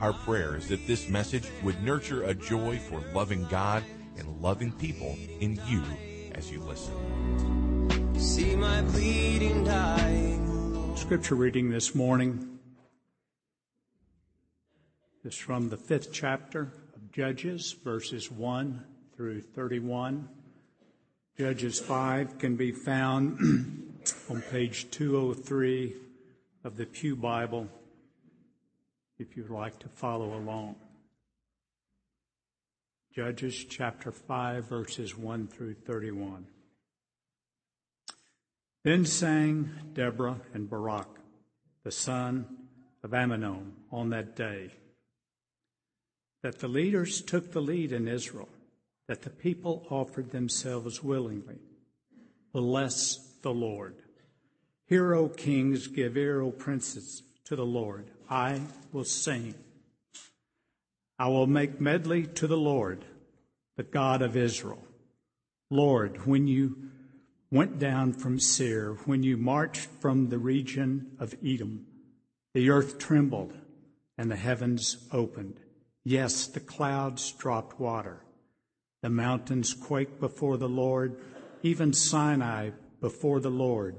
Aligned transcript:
Our 0.00 0.14
prayer 0.14 0.56
is 0.56 0.66
that 0.68 0.86
this 0.86 1.10
message 1.10 1.44
would 1.62 1.82
nurture 1.82 2.22
a 2.22 2.32
joy 2.32 2.78
for 2.78 3.02
loving 3.12 3.46
God 3.50 3.84
and 4.16 4.40
loving 4.40 4.72
people 4.72 5.18
in 5.40 5.60
you 5.66 5.82
as 6.34 6.50
you 6.50 6.60
listen. 6.60 6.94
See 8.18 8.56
my 8.56 8.80
bleeding 8.80 9.62
dying. 9.62 10.96
Scripture 10.96 11.34
reading 11.34 11.68
this 11.68 11.94
morning 11.94 12.58
is 15.22 15.36
from 15.36 15.68
the 15.68 15.76
fifth 15.76 16.10
chapter 16.14 16.72
of 16.96 17.12
Judges, 17.12 17.76
verses 17.84 18.30
1 18.30 18.82
through 19.14 19.42
31. 19.42 20.30
Judges 21.36 21.78
5 21.78 22.38
can 22.38 22.56
be 22.56 22.72
found 22.72 24.00
on 24.30 24.40
page 24.50 24.90
203 24.90 25.94
of 26.64 26.78
the 26.78 26.86
Pew 26.86 27.16
Bible 27.16 27.68
if 29.20 29.36
you'd 29.36 29.50
like 29.50 29.78
to 29.78 29.88
follow 29.88 30.34
along. 30.34 30.76
Judges 33.14 33.66
chapter 33.68 34.10
5, 34.10 34.64
verses 34.64 35.16
1 35.16 35.46
through 35.48 35.74
31. 35.74 36.46
Then 38.82 39.04
sang 39.04 39.70
Deborah 39.92 40.40
and 40.54 40.70
Barak, 40.70 41.08
the 41.84 41.90
son 41.90 42.46
of 43.04 43.12
Amminadab, 43.12 43.72
on 43.92 44.08
that 44.10 44.34
day, 44.36 44.70
that 46.42 46.60
the 46.60 46.68
leaders 46.68 47.20
took 47.20 47.52
the 47.52 47.60
lead 47.60 47.92
in 47.92 48.08
Israel, 48.08 48.48
that 49.06 49.22
the 49.22 49.30
people 49.30 49.86
offered 49.90 50.30
themselves 50.30 51.02
willingly. 51.02 51.58
Bless 52.54 53.16
the 53.42 53.52
Lord. 53.52 53.96
Hear, 54.86 55.14
O 55.14 55.28
kings, 55.28 55.88
give 55.88 56.16
ear, 56.16 56.40
O 56.40 56.50
princes, 56.50 57.22
to 57.50 57.56
the 57.56 57.66
Lord. 57.66 58.06
I 58.30 58.60
will 58.92 59.02
sing. 59.02 59.56
I 61.18 61.26
will 61.26 61.48
make 61.48 61.80
medley 61.80 62.28
to 62.28 62.46
the 62.46 62.56
Lord, 62.56 63.04
the 63.76 63.82
God 63.82 64.22
of 64.22 64.36
Israel. 64.36 64.84
Lord, 65.68 66.28
when 66.28 66.46
you 66.46 66.76
went 67.50 67.80
down 67.80 68.12
from 68.12 68.38
Seir, 68.38 68.98
when 69.04 69.24
you 69.24 69.36
marched 69.36 69.88
from 70.00 70.28
the 70.28 70.38
region 70.38 71.10
of 71.18 71.34
Edom, 71.44 71.86
the 72.54 72.70
earth 72.70 73.00
trembled 73.00 73.52
and 74.16 74.30
the 74.30 74.36
heavens 74.36 75.08
opened. 75.10 75.58
Yes, 76.04 76.46
the 76.46 76.60
clouds 76.60 77.32
dropped 77.32 77.80
water. 77.80 78.22
The 79.02 79.10
mountains 79.10 79.74
quaked 79.74 80.20
before 80.20 80.56
the 80.56 80.68
Lord, 80.68 81.20
even 81.64 81.94
Sinai 81.94 82.70
before 83.00 83.40
the 83.40 83.50
Lord, 83.50 83.96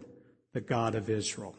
the 0.54 0.62
God 0.62 0.96
of 0.96 1.10
Israel. 1.10 1.54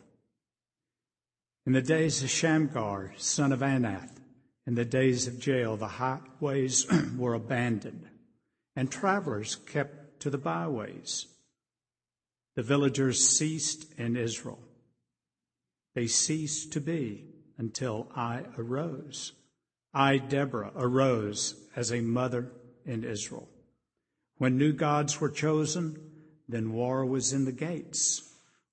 In 1.65 1.75
the 1.75 1.83
days 1.83 2.25
of 2.25 2.31
Shamgar, 2.31 3.13
son 3.17 3.53
of 3.53 3.61
Anath, 3.61 4.21
in 4.67 4.75
the 4.75 4.85
days 4.85 5.29
of 5.29 5.47
Jael, 5.47 5.77
the 5.77 5.87
highways 5.87 6.87
were 7.17 7.35
abandoned, 7.35 8.09
and 8.75 8.91
travelers 8.91 9.55
kept 9.55 10.21
to 10.21 10.31
the 10.31 10.39
byways. 10.39 11.27
The 12.57 12.65
villagers 12.65 13.29
ceased 13.29 13.93
in 13.97 14.17
Israel. 14.17 14.59
They 15.95 16.09
ceased 16.09 16.73
to 16.73 16.81
be 16.81 17.27
until 17.59 18.09
I 18.15 18.45
arose. 18.59 19.33
I, 19.95 20.19
Deborah, 20.19 20.73
arose 20.75 21.55
as 21.77 21.93
a 21.93 22.01
mother 22.01 22.51
in 22.85 23.05
Israel. 23.05 23.49
When 24.39 24.59
new 24.59 24.73
gods 24.73 25.21
were 25.21 25.31
chosen, 25.31 25.97
then 26.49 26.73
war 26.73 27.07
was 27.07 27.33
in 27.33 27.45
the 27.45 27.53
gates. 27.53 28.32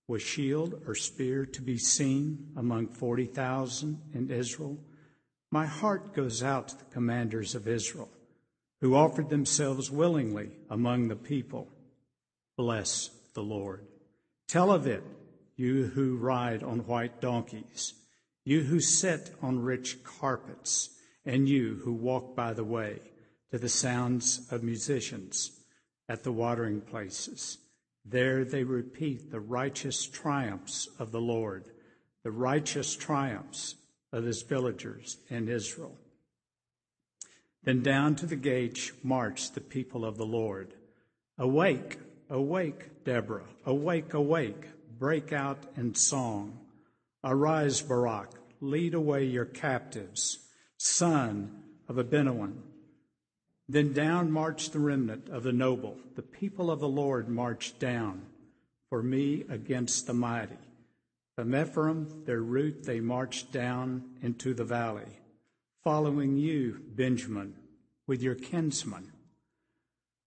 Was 0.10 0.24
shield 0.24 0.82
or 0.88 0.96
spear 0.96 1.46
to 1.46 1.62
be 1.62 1.78
seen 1.78 2.48
among 2.58 2.88
40,000 2.88 4.02
in 4.16 4.32
Israel? 4.32 4.80
My 5.52 5.68
heart 5.68 6.16
goes 6.16 6.42
out 6.42 6.70
to 6.70 6.78
the 6.80 6.86
commanders 6.86 7.54
of 7.54 7.68
Israel, 7.68 8.10
who 8.82 8.96
offered 8.96 9.30
themselves 9.30 9.92
willingly 9.92 10.50
among 10.68 11.10
the 11.10 11.16
people. 11.16 11.68
Bless 12.58 13.12
the 13.36 13.44
Lord. 13.44 13.86
Tell 14.48 14.72
of 14.72 14.88
it, 14.88 15.04
you 15.56 15.86
who 15.86 16.18
ride 16.18 16.64
on 16.64 16.88
white 16.88 17.22
donkeys, 17.22 17.94
you 18.44 18.62
who 18.62 18.80
sit 18.80 19.36
on 19.44 19.60
rich 19.60 20.04
carpets, 20.04 20.90
and 21.24 21.48
you 21.48 21.82
who 21.84 21.94
walk 21.94 22.36
by 22.36 22.54
the 22.54 22.64
way 22.64 22.98
to 23.52 23.60
the 23.60 23.70
sounds 23.70 24.48
of 24.50 24.64
musicians 24.64 25.52
at 26.08 26.24
the 26.24 26.32
watering 26.32 26.82
places. 26.82 27.60
There 28.06 28.44
they 28.44 28.64
repeat 28.64 29.32
the 29.32 29.40
righteous 29.40 30.06
triumphs 30.06 30.88
of 31.00 31.12
the 31.12 31.22
Lord, 31.22 31.66
the 32.24 32.32
righteous 32.32 32.96
triumphs 32.96 33.76
of 34.12 34.24
his 34.24 34.42
villagers 34.42 35.18
in 35.30 35.48
Israel. 35.48 35.96
Then 37.64 37.84
down 37.84 38.16
to 38.16 38.26
the 38.26 38.36
gates 38.36 38.92
marched 39.04 39.54
the 39.54 39.62
people 39.62 40.06
of 40.06 40.18
the 40.18 40.26
Lord. 40.26 40.74
Awake, 41.38 42.00
awake, 42.30 43.04
Deborah, 43.04 43.48
awake, 43.66 44.14
awake, 44.14 44.66
break 44.98 45.34
out 45.34 45.58
in 45.76 45.94
song. 45.96 46.58
Arise, 47.24 47.82
Barak, 47.82 48.32
lead 48.62 48.94
away 48.94 49.26
your 49.26 49.46
captives, 49.46 50.40
son 50.78 51.64
of 51.88 51.98
Abinoam. 51.98 52.56
Then 53.72 53.94
down 53.94 54.32
marched 54.32 54.74
the 54.74 54.80
remnant 54.80 55.30
of 55.30 55.44
the 55.44 55.54
noble. 55.54 55.96
The 56.16 56.24
people 56.24 56.72
of 56.72 56.80
the 56.80 56.90
Lord 56.90 57.30
marched 57.30 57.78
down 57.78 58.24
for 58.90 59.04
me 59.04 59.46
against 59.48 60.08
the 60.08 60.14
mighty. 60.14 60.58
From 61.36 61.56
Ephraim, 61.56 62.24
their 62.26 62.42
route, 62.42 62.84
they 62.84 63.00
marched 63.00 63.52
down 63.52 64.16
into 64.24 64.56
the 64.56 64.64
valley, 64.64 65.20
following 65.84 66.36
you, 66.36 66.82
Benjamin, 66.96 67.54
with 68.08 68.24
your 68.24 68.34
kinsmen. 68.34 69.12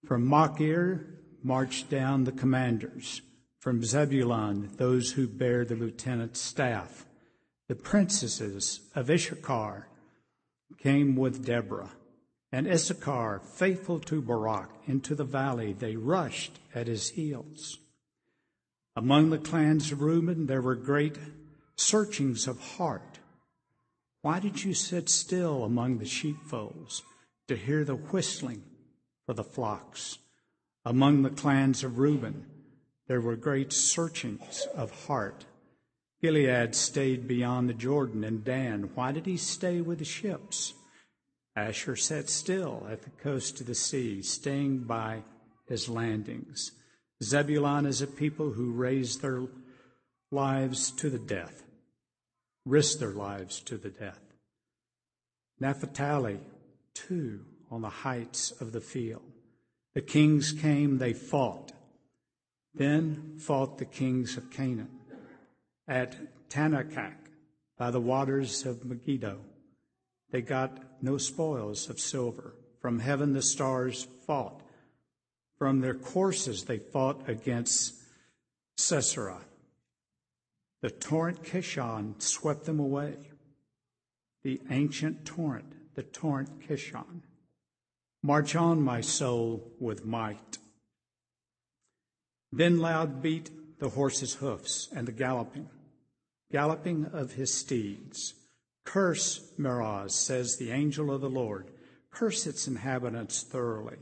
From 0.06 0.24
Machir 0.24 1.18
marched 1.42 1.90
down 1.90 2.22
the 2.22 2.32
commanders. 2.32 3.22
From 3.58 3.82
Zebulun, 3.82 4.70
those 4.76 5.10
who 5.10 5.26
bear 5.26 5.64
the 5.64 5.74
lieutenant's 5.74 6.40
staff. 6.40 7.06
The 7.68 7.74
princesses 7.74 8.80
of 8.94 9.10
Issachar 9.10 9.88
came 10.78 11.16
with 11.16 11.44
Deborah 11.44 11.90
and 12.52 12.68
Issachar, 12.68 13.40
faithful 13.42 13.98
to 14.00 14.20
Barak, 14.20 14.68
into 14.86 15.14
the 15.14 15.24
valley, 15.24 15.72
they 15.72 15.96
rushed 15.96 16.58
at 16.74 16.86
his 16.86 17.08
heels. 17.10 17.78
Among 18.94 19.30
the 19.30 19.38
clans 19.38 19.90
of 19.90 20.02
Reuben, 20.02 20.46
there 20.46 20.60
were 20.60 20.74
great 20.74 21.16
searchings 21.76 22.46
of 22.46 22.60
heart. 22.76 23.20
Why 24.20 24.38
did 24.38 24.62
you 24.62 24.74
sit 24.74 25.08
still 25.08 25.64
among 25.64 25.96
the 25.96 26.04
sheepfolds 26.04 27.02
to 27.48 27.56
hear 27.56 27.84
the 27.84 27.96
whistling 27.96 28.62
for 29.24 29.32
the 29.32 29.42
flocks? 29.42 30.18
Among 30.84 31.22
the 31.22 31.30
clans 31.30 31.82
of 31.82 31.98
Reuben, 31.98 32.44
there 33.06 33.20
were 33.20 33.36
great 33.36 33.72
searchings 33.72 34.66
of 34.74 35.06
heart. 35.06 35.46
Gilead 36.20 36.74
stayed 36.74 37.26
beyond 37.26 37.68
the 37.68 37.74
Jordan, 37.74 38.24
and 38.24 38.44
Dan, 38.44 38.90
why 38.94 39.10
did 39.10 39.24
he 39.24 39.38
stay 39.38 39.80
with 39.80 40.00
the 40.00 40.04
ships? 40.04 40.74
Asher 41.54 41.96
sat 41.96 42.28
still 42.30 42.86
at 42.90 43.02
the 43.02 43.10
coast 43.10 43.60
of 43.60 43.66
the 43.66 43.74
sea, 43.74 44.22
staying 44.22 44.84
by 44.84 45.22
his 45.66 45.88
landings. 45.88 46.72
Zebulun 47.22 47.86
is 47.86 48.00
a 48.00 48.06
people 48.06 48.52
who 48.52 48.72
raise 48.72 49.18
their 49.18 49.42
lives 50.30 50.90
to 50.92 51.10
the 51.10 51.18
death, 51.18 51.62
risk 52.64 52.98
their 52.98 53.10
lives 53.10 53.60
to 53.60 53.76
the 53.76 53.90
death. 53.90 54.20
Naphtali, 55.60 56.40
too, 56.94 57.44
on 57.70 57.82
the 57.82 57.88
heights 57.88 58.50
of 58.52 58.72
the 58.72 58.80
field. 58.80 59.22
The 59.94 60.00
kings 60.00 60.52
came, 60.52 60.98
they 60.98 61.12
fought. 61.12 61.72
Then 62.74 63.34
fought 63.38 63.76
the 63.76 63.84
kings 63.84 64.38
of 64.38 64.50
Canaan 64.50 64.88
at 65.86 66.48
Taanach 66.48 67.14
by 67.76 67.90
the 67.90 68.00
waters 68.00 68.64
of 68.64 68.84
Megiddo. 68.84 69.38
They 70.32 70.42
got 70.42 70.76
no 71.00 71.18
spoils 71.18 71.88
of 71.88 72.00
silver. 72.00 72.54
From 72.80 72.98
heaven 72.98 73.32
the 73.32 73.42
stars 73.42 74.08
fought. 74.26 74.60
From 75.56 75.80
their 75.80 75.94
courses 75.94 76.64
they 76.64 76.78
fought 76.78 77.28
against 77.28 77.94
Sisera. 78.76 79.42
The 80.80 80.90
torrent 80.90 81.44
Kishon 81.44 82.20
swept 82.20 82.64
them 82.64 82.80
away. 82.80 83.14
The 84.42 84.60
ancient 84.68 85.24
torrent 85.24 85.74
the 85.94 86.02
torrent 86.02 86.60
Kishon. 86.66 87.22
March 88.22 88.56
on, 88.56 88.80
my 88.80 89.00
soul, 89.00 89.72
with 89.78 90.04
might. 90.04 90.58
Then 92.50 92.78
loud 92.78 93.22
beat 93.22 93.78
the 93.78 93.90
horse's 93.90 94.34
hoofs 94.34 94.88
and 94.94 95.08
the 95.08 95.12
galloping, 95.12 95.68
galloping 96.50 97.06
of 97.06 97.32
his 97.32 97.52
steeds. 97.52 98.34
Curse 98.84 99.52
Meroz, 99.58 100.12
says 100.12 100.56
the 100.56 100.70
angel 100.70 101.12
of 101.12 101.20
the 101.20 101.30
Lord. 101.30 101.70
Curse 102.10 102.46
its 102.46 102.66
inhabitants 102.66 103.42
thoroughly, 103.42 103.96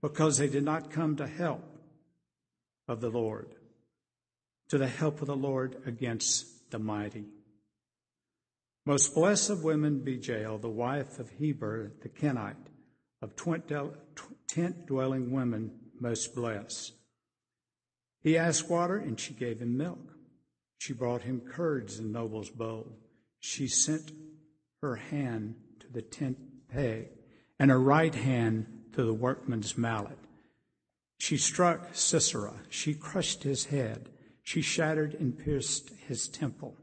because 0.00 0.38
they 0.38 0.48
did 0.48 0.64
not 0.64 0.90
come 0.90 1.16
to 1.16 1.26
help 1.26 1.64
of 2.86 3.00
the 3.00 3.10
Lord, 3.10 3.48
to 4.68 4.78
the 4.78 4.86
help 4.86 5.20
of 5.20 5.26
the 5.26 5.36
Lord 5.36 5.76
against 5.86 6.70
the 6.70 6.78
mighty. 6.78 7.24
Most 8.84 9.14
blessed 9.14 9.50
of 9.50 9.64
women 9.64 10.04
be 10.04 10.16
Jael, 10.16 10.58
the 10.58 10.68
wife 10.68 11.18
of 11.18 11.30
Heber 11.30 11.92
the 12.02 12.08
Kenite, 12.08 12.68
of 13.20 13.34
tent 14.46 14.86
dwelling 14.86 15.32
women 15.32 15.72
most 15.98 16.34
blessed. 16.34 16.92
He 18.22 18.38
asked 18.38 18.70
water, 18.70 18.96
and 18.96 19.18
she 19.18 19.34
gave 19.34 19.60
him 19.60 19.76
milk. 19.76 20.14
She 20.78 20.92
brought 20.92 21.22
him 21.22 21.40
curds 21.40 21.98
in 21.98 22.12
Noble's 22.12 22.50
bowl. 22.50 22.92
She 23.40 23.66
sent 23.66 24.12
her 24.86 24.96
hand 24.96 25.56
to 25.80 25.92
the 25.92 26.02
tent 26.02 26.38
peg, 26.68 27.08
and 27.58 27.70
her 27.70 27.80
right 27.80 28.14
hand 28.14 28.66
to 28.92 29.02
the 29.02 29.12
workman's 29.14 29.76
mallet. 29.76 30.18
She 31.18 31.36
struck 31.36 31.88
Sisera. 31.92 32.60
She 32.68 32.94
crushed 32.94 33.42
his 33.42 33.66
head. 33.66 34.10
She 34.42 34.62
shattered 34.62 35.14
and 35.14 35.36
pierced 35.36 35.90
his 36.06 36.28
temple. 36.28 36.76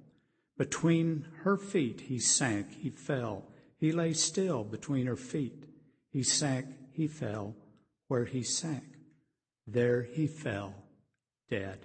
Between 0.58 1.28
her 1.44 1.56
feet 1.56 2.02
he 2.02 2.20
sank, 2.20 2.74
he 2.82 2.90
fell. 2.90 3.46
He 3.80 3.92
lay 3.92 4.14
still 4.14 4.64
between 4.64 5.06
her 5.06 5.16
feet. 5.16 5.64
He 6.12 6.24
sank, 6.24 6.66
he 6.92 7.08
fell. 7.08 7.56
Where 8.10 8.26
he 8.26 8.44
sank, 8.44 8.84
there 9.66 10.04
he 10.04 10.28
fell, 10.28 10.76
dead. 11.50 11.80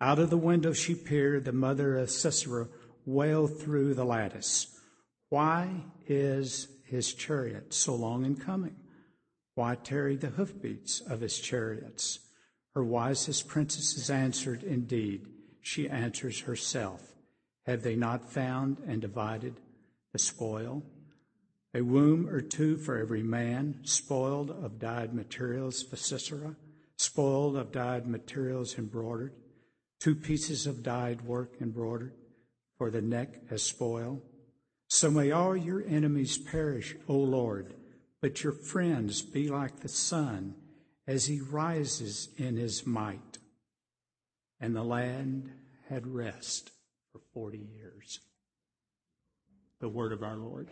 Out 0.00 0.18
of 0.18 0.30
the 0.30 0.38
window 0.38 0.72
she 0.72 0.94
peered. 0.94 1.44
The 1.44 1.52
mother 1.52 1.96
of 1.98 2.10
Sisera 2.10 2.68
wailed 3.04 3.60
through 3.60 3.94
the 3.94 4.04
lattice. 4.04 4.77
Why 5.30 5.84
is 6.06 6.68
his 6.84 7.12
chariot 7.12 7.74
so 7.74 7.94
long 7.94 8.24
in 8.24 8.36
coming? 8.36 8.76
Why 9.54 9.74
tarry 9.74 10.16
the 10.16 10.28
hoofbeats 10.28 11.00
of 11.00 11.20
his 11.20 11.38
chariots? 11.38 12.20
Her 12.74 12.84
wisest 12.84 13.48
princesses 13.48 14.08
answered, 14.08 14.62
Indeed, 14.62 15.26
she 15.60 15.88
answers 15.88 16.40
herself. 16.40 17.14
Have 17.66 17.82
they 17.82 17.96
not 17.96 18.30
found 18.30 18.78
and 18.86 19.02
divided 19.02 19.60
the 20.12 20.18
spoil? 20.18 20.82
A 21.74 21.82
womb 21.82 22.28
or 22.28 22.40
two 22.40 22.76
for 22.76 22.96
every 22.96 23.22
man, 23.22 23.80
spoiled 23.82 24.50
of 24.50 24.78
dyed 24.78 25.12
materials 25.12 25.82
for 25.82 25.96
Sisera, 25.96 26.56
spoiled 26.96 27.56
of 27.56 27.72
dyed 27.72 28.06
materials 28.06 28.78
embroidered, 28.78 29.34
two 30.00 30.14
pieces 30.14 30.66
of 30.66 30.82
dyed 30.82 31.20
work 31.22 31.60
embroidered, 31.60 32.14
for 32.78 32.90
the 32.90 33.02
neck 33.02 33.40
as 33.50 33.62
spoil. 33.62 34.22
So 34.88 35.10
may 35.10 35.30
all 35.30 35.54
your 35.54 35.84
enemies 35.86 36.38
perish, 36.38 36.96
O 37.08 37.14
Lord, 37.14 37.74
but 38.22 38.42
your 38.42 38.54
friends 38.54 39.20
be 39.20 39.48
like 39.48 39.80
the 39.80 39.88
sun 39.88 40.54
as 41.06 41.26
he 41.26 41.40
rises 41.40 42.30
in 42.38 42.56
his 42.56 42.86
might. 42.86 43.38
And 44.60 44.74
the 44.74 44.82
land 44.82 45.50
had 45.88 46.06
rest 46.06 46.72
for 47.12 47.20
40 47.34 47.58
years. 47.58 48.20
The 49.80 49.88
word 49.88 50.12
of 50.12 50.22
our 50.22 50.36
Lord. 50.36 50.68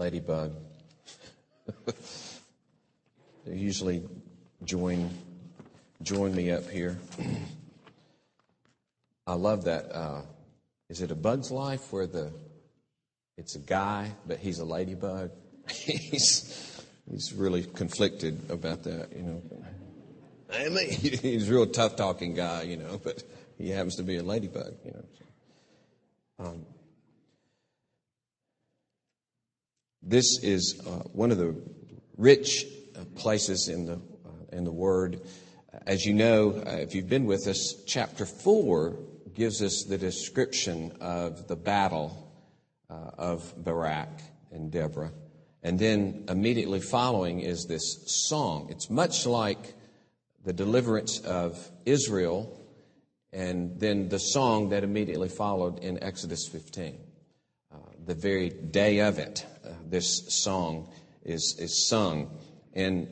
Ladybug. 0.00 0.54
they 3.44 3.54
usually 3.54 4.02
join 4.64 5.10
join 6.00 6.34
me 6.34 6.50
up 6.50 6.70
here. 6.70 6.98
I 9.26 9.34
love 9.34 9.64
that. 9.64 9.94
Uh, 9.94 10.22
is 10.88 11.02
it 11.02 11.10
a 11.10 11.14
Bug's 11.14 11.50
Life 11.50 11.92
where 11.92 12.06
the 12.06 12.32
it's 13.36 13.56
a 13.56 13.58
guy, 13.58 14.10
but 14.26 14.38
he's 14.38 14.58
a 14.58 14.64
ladybug. 14.64 15.32
he's 15.68 16.82
he's 17.10 17.34
really 17.34 17.64
conflicted 17.64 18.40
about 18.48 18.84
that, 18.84 19.14
you 19.14 19.22
know. 19.22 19.42
I 20.50 20.70
mean, 20.70 20.88
he's 20.92 21.50
a 21.50 21.52
real 21.52 21.66
tough 21.66 21.96
talking 21.96 22.32
guy, 22.32 22.62
you 22.62 22.78
know, 22.78 22.98
but 23.04 23.22
he 23.58 23.68
happens 23.68 23.96
to 23.96 24.02
be 24.02 24.16
a 24.16 24.22
ladybug, 24.22 24.76
you 24.82 24.92
know. 24.92 26.46
Um, 26.46 26.64
this 30.02 30.42
is 30.42 30.80
uh, 30.86 30.90
one 31.12 31.30
of 31.30 31.38
the 31.38 31.54
rich 32.16 32.66
uh, 32.96 33.04
places 33.16 33.68
in 33.68 33.86
the 33.86 33.94
uh, 33.94 34.56
in 34.56 34.64
the 34.64 34.72
Word. 34.72 35.20
As 35.86 36.04
you 36.04 36.14
know, 36.14 36.50
uh, 36.66 36.70
if 36.70 36.94
you've 36.94 37.08
been 37.08 37.26
with 37.26 37.46
us, 37.46 37.74
chapter 37.86 38.26
four 38.26 38.96
gives 39.34 39.62
us 39.62 39.84
the 39.84 39.98
description 39.98 40.92
of 41.00 41.48
the 41.48 41.56
battle 41.56 42.32
uh, 42.88 43.10
of 43.18 43.54
Barak 43.62 44.08
and 44.50 44.70
Deborah. 44.70 45.12
And 45.62 45.78
then 45.78 46.24
immediately 46.28 46.80
following 46.80 47.40
is 47.40 47.66
this 47.66 48.02
song. 48.06 48.68
It's 48.70 48.88
much 48.88 49.26
like 49.26 49.74
the 50.44 50.52
deliverance 50.52 51.20
of 51.20 51.70
Israel 51.84 52.56
and 53.32 53.78
then 53.78 54.08
the 54.08 54.18
song 54.18 54.70
that 54.70 54.82
immediately 54.82 55.28
followed 55.28 55.78
in 55.80 56.02
Exodus 56.02 56.48
15. 56.48 56.98
Uh, 57.72 57.76
the 58.06 58.14
very 58.14 58.50
day 58.50 59.00
of 59.00 59.18
it, 59.18 59.46
this 59.90 60.42
song 60.42 60.88
is, 61.24 61.56
is 61.58 61.88
sung. 61.88 62.38
And 62.74 63.08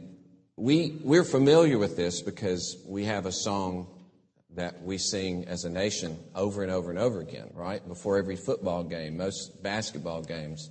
we, 0.56 0.98
we're 1.02 1.24
familiar 1.24 1.78
with 1.78 1.96
this 1.96 2.22
because 2.22 2.82
we 2.86 3.04
have 3.04 3.26
a 3.26 3.32
song 3.32 3.86
that 4.54 4.82
we 4.82 4.98
sing 4.98 5.44
as 5.46 5.64
a 5.64 5.70
nation 5.70 6.18
over 6.34 6.62
and 6.62 6.72
over 6.72 6.90
and 6.90 6.98
over 6.98 7.20
again, 7.20 7.50
right? 7.54 7.86
Before 7.86 8.18
every 8.18 8.36
football 8.36 8.82
game, 8.82 9.16
most 9.16 9.62
basketball 9.62 10.22
games. 10.22 10.70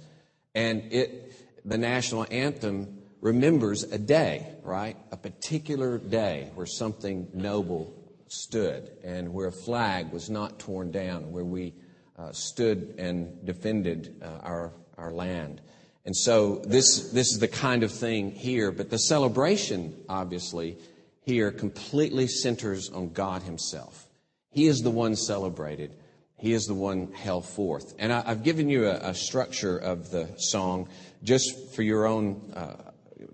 And 0.55 0.91
it, 0.91 1.33
the 1.63 1.77
national 1.77 2.25
anthem 2.31 2.97
remembers 3.21 3.83
a 3.83 3.97
day, 3.97 4.47
right? 4.63 4.97
A 5.11 5.17
particular 5.17 5.97
day 5.97 6.49
where 6.55 6.65
something 6.65 7.27
noble 7.33 7.93
stood 8.27 8.91
and 9.03 9.33
where 9.33 9.47
a 9.47 9.51
flag 9.51 10.11
was 10.11 10.29
not 10.29 10.59
torn 10.59 10.91
down, 10.91 11.31
where 11.31 11.45
we 11.45 11.73
uh, 12.17 12.31
stood 12.31 12.95
and 12.97 13.45
defended 13.45 14.21
uh, 14.21 14.39
our, 14.43 14.73
our 14.97 15.13
land. 15.13 15.61
And 16.07 16.15
so 16.15 16.61
this, 16.63 17.11
this 17.11 17.33
is 17.33 17.39
the 17.39 17.49
kind 17.49 17.83
of 17.83 17.91
thing 17.91 18.31
here, 18.31 18.71
but 18.71 18.89
the 18.89 18.97
celebration, 18.97 19.93
obviously, 20.07 20.77
here 21.25 21.51
completely 21.51 22.27
centers 22.27 22.89
on 22.89 23.11
God 23.11 23.43
Himself. 23.43 24.07
He 24.49 24.67
is 24.67 24.79
the 24.79 24.89
one 24.89 25.17
celebrated. 25.17 25.97
He 26.37 26.53
is 26.53 26.63
the 26.63 26.73
one 26.73 27.11
held 27.11 27.45
forth. 27.45 27.93
And 27.99 28.13
I, 28.13 28.21
have 28.21 28.41
given 28.41 28.69
you 28.69 28.87
a, 28.87 29.09
a, 29.09 29.13
structure 29.13 29.77
of 29.77 30.09
the 30.09 30.29
song 30.37 30.87
just 31.23 31.75
for 31.75 31.81
your 31.81 32.07
own 32.07 32.53
uh, 32.55 32.91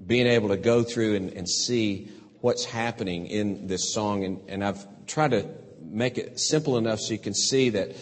being 0.08 0.26
able 0.26 0.50
to 0.50 0.58
go 0.58 0.82
through 0.82 1.14
and, 1.14 1.32
and, 1.34 1.48
see 1.48 2.10
what's 2.42 2.66
happening 2.66 3.28
in 3.28 3.68
this 3.68 3.94
song. 3.94 4.24
And, 4.24 4.42
and 4.48 4.66
I've 4.66 5.06
tried 5.06 5.32
to 5.32 5.48
make 5.80 6.18
it 6.18 6.40
simple 6.40 6.80
enough 6.80 7.02
so 7.02 7.14
you 7.14 7.20
can 7.20 7.36
see 7.36 7.70
that 7.70 7.96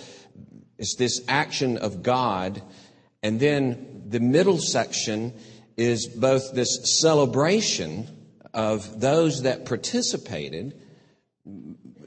it's 0.78 0.96
this 0.96 1.20
action 1.28 1.78
of 1.78 2.04
God. 2.04 2.62
And 3.22 3.38
then 3.38 3.90
the 4.12 4.20
middle 4.20 4.58
section 4.60 5.34
is 5.77 6.08
both 6.08 6.53
this 6.53 7.00
celebration 7.00 8.08
of 8.53 9.00
those 9.00 9.44
that 9.44 9.65
participated. 9.65 10.80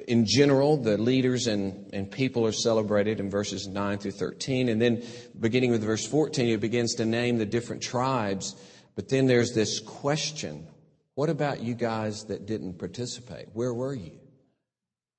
In 0.07 0.27
general, 0.27 0.77
the 0.77 0.99
leaders 0.99 1.47
and, 1.47 1.91
and 1.95 2.11
people 2.11 2.47
are 2.47 2.53
celebrated 2.53 3.21
in 3.21 3.31
verses 3.31 3.67
9 3.67 3.99
through 3.99 4.11
13. 4.13 4.69
And 4.69 4.81
then 4.81 5.03
beginning 5.41 5.71
with 5.71 5.83
verse 5.83 6.07
14, 6.07 6.51
it 6.51 6.61
begins 6.61 6.95
to 6.97 7.07
name 7.07 7.39
the 7.39 7.47
different 7.47 7.83
tribes. 7.83 8.55
But 8.97 9.09
then 9.09 9.27
there's 9.27 9.55
this 9.55 9.81
question 9.81 10.67
What 11.15 11.31
about 11.31 11.63
you 11.63 11.75
guys 11.75 12.25
that 12.25 12.45
didn't 12.45 12.79
participate? 12.79 13.47
Where 13.55 13.73
were 13.73 13.95
you? 13.95 14.21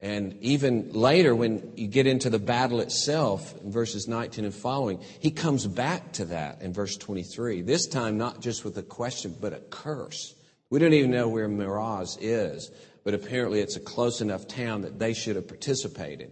And 0.06 0.38
even 0.42 0.92
later, 0.92 1.36
when 1.36 1.74
you 1.76 1.88
get 1.88 2.06
into 2.06 2.30
the 2.30 2.38
battle 2.38 2.80
itself, 2.80 3.60
in 3.64 3.72
verses 3.72 4.08
19 4.08 4.46
and 4.46 4.54
following, 4.54 5.00
he 5.20 5.32
comes 5.32 5.66
back 5.66 6.14
to 6.14 6.26
that 6.26 6.62
in 6.62 6.74
verse 6.74 6.96
23. 6.96 7.64
This 7.64 7.88
time, 7.88 8.16
not 8.16 8.40
just 8.40 8.64
with 8.64 8.78
a 8.78 8.84
question, 8.84 9.36
but 9.42 9.52
a 9.52 9.62
curse. 9.72 10.36
We 10.70 10.78
don't 10.78 10.94
even 10.94 11.10
know 11.10 11.28
where 11.28 11.50
Meroz 11.50 12.20
is, 12.22 12.70
but 13.04 13.16
apparently 13.16 13.62
it's 13.62 13.78
a 13.78 13.80
close 13.80 14.22
enough 14.22 14.48
town 14.48 14.82
that 14.82 15.00
they 15.00 15.16
should 15.16 15.38
have 15.38 15.48
participated. 15.48 16.32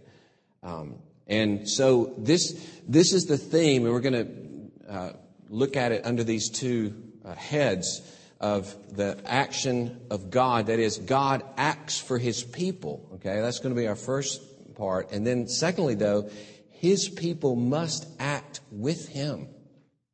Um, 0.62 1.00
and 1.26 1.68
so 1.68 2.14
this, 2.16 2.52
this 2.86 3.12
is 3.12 3.24
the 3.24 3.38
theme, 3.38 3.86
and 3.86 3.92
we're 3.92 3.98
going 3.98 4.70
to 4.86 4.92
uh, 4.92 5.12
look 5.48 5.76
at 5.76 5.90
it 5.90 6.06
under 6.06 6.22
these 6.22 6.48
two 6.48 6.94
uh, 7.24 7.34
heads 7.34 8.02
of 8.44 8.94
the 8.94 9.18
action 9.24 10.02
of 10.10 10.28
God. 10.28 10.66
That 10.66 10.78
is, 10.78 10.98
God 10.98 11.42
acts 11.56 11.98
for 11.98 12.18
his 12.18 12.44
people. 12.44 13.08
Okay, 13.14 13.40
that's 13.40 13.58
going 13.58 13.74
to 13.74 13.80
be 13.80 13.88
our 13.88 13.96
first 13.96 14.42
part. 14.74 15.12
And 15.12 15.26
then, 15.26 15.48
secondly, 15.48 15.94
though, 15.94 16.28
his 16.72 17.08
people 17.08 17.56
must 17.56 18.06
act 18.18 18.60
with 18.70 19.08
him. 19.08 19.48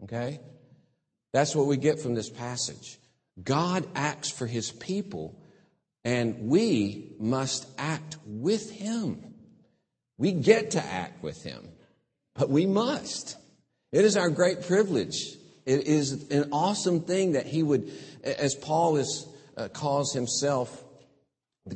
Okay? 0.04 0.38
That's 1.32 1.56
what 1.56 1.66
we 1.66 1.76
get 1.76 1.99
from 1.99 2.14
this 2.14 2.30
passage. 2.30 3.00
God 3.42 3.84
acts 3.96 4.30
for 4.30 4.46
his 4.46 4.70
people, 4.70 5.37
and 6.04 6.46
we 6.49 7.16
must 7.18 7.66
act 7.78 8.16
with 8.25 8.70
him. 8.70 9.34
We 10.18 10.30
get 10.30 10.72
to 10.72 10.84
act 10.84 11.20
with 11.20 11.42
him, 11.42 11.68
but 12.37 12.49
we 12.49 12.64
must. 12.64 13.37
It 13.90 14.04
is 14.04 14.16
our 14.16 14.30
great 14.30 14.62
privilege. 14.68 15.34
It 15.67 15.87
is 15.87 16.31
an 16.31 16.49
awesome 16.52 17.02
thing 17.02 17.33
that 17.33 17.47
he 17.47 17.62
would, 17.62 17.93
as 18.23 18.55
Paul 18.55 18.97
is, 18.97 19.29
uh, 19.57 19.69
calls 19.69 20.12
himself, 20.12 20.85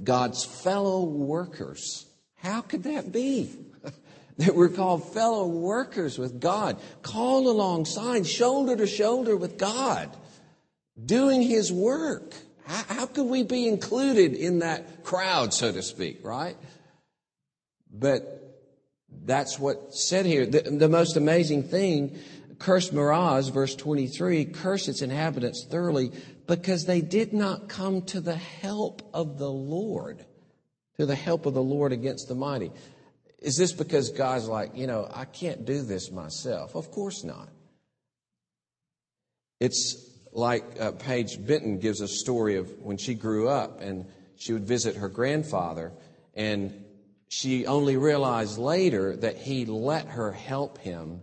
God's 0.02 0.44
fellow 0.44 1.04
workers. 1.04 2.06
How 2.36 2.60
could 2.60 2.84
that 2.84 3.12
be? 3.12 3.50
that 4.38 4.54
we're 4.54 4.68
called 4.68 5.12
fellow 5.12 5.46
workers 5.46 6.18
with 6.18 6.40
God, 6.40 6.80
called 7.02 7.46
alongside, 7.46 8.26
shoulder 8.26 8.76
to 8.76 8.86
shoulder 8.86 9.36
with 9.36 9.58
God, 9.58 10.14
doing 11.02 11.42
His 11.42 11.72
work. 11.72 12.34
How, 12.66 12.94
how 12.94 13.06
could 13.06 13.26
we 13.26 13.42
be 13.42 13.68
included 13.68 14.34
in 14.34 14.60
that 14.60 15.04
crowd, 15.04 15.54
so 15.54 15.70
to 15.70 15.82
speak, 15.82 16.20
right? 16.24 16.56
But 17.92 18.40
that's 19.24 19.58
what's 19.58 20.08
said 20.08 20.26
here. 20.26 20.46
The, 20.46 20.62
the 20.62 20.88
most 20.88 21.16
amazing 21.16 21.64
thing, 21.64 22.18
curse 22.64 22.90
Meroz, 22.90 23.52
verse 23.52 23.74
23, 23.76 24.46
curse 24.46 24.88
its 24.88 25.02
inhabitants 25.02 25.66
thoroughly 25.70 26.10
because 26.46 26.86
they 26.86 27.02
did 27.02 27.34
not 27.34 27.68
come 27.68 28.00
to 28.02 28.22
the 28.22 28.36
help 28.36 29.02
of 29.12 29.38
the 29.38 29.50
Lord, 29.50 30.24
to 30.96 31.04
the 31.04 31.14
help 31.14 31.44
of 31.44 31.52
the 31.52 31.62
Lord 31.62 31.92
against 31.92 32.26
the 32.26 32.34
mighty. 32.34 32.72
Is 33.38 33.58
this 33.58 33.72
because 33.72 34.08
God's 34.10 34.48
like, 34.48 34.74
you 34.74 34.86
know, 34.86 35.06
I 35.12 35.26
can't 35.26 35.66
do 35.66 35.82
this 35.82 36.10
myself? 36.10 36.74
Of 36.74 36.90
course 36.90 37.22
not. 37.22 37.50
It's 39.60 40.10
like 40.32 40.64
uh, 40.80 40.92
Paige 40.92 41.46
Benton 41.46 41.78
gives 41.78 42.00
a 42.00 42.08
story 42.08 42.56
of 42.56 42.70
when 42.80 42.96
she 42.96 43.12
grew 43.14 43.46
up 43.46 43.82
and 43.82 44.06
she 44.36 44.54
would 44.54 44.66
visit 44.66 44.96
her 44.96 45.10
grandfather, 45.10 45.92
and 46.32 46.84
she 47.28 47.66
only 47.66 47.98
realized 47.98 48.56
later 48.56 49.16
that 49.16 49.36
he 49.36 49.66
let 49.66 50.06
her 50.06 50.32
help 50.32 50.78
him 50.78 51.20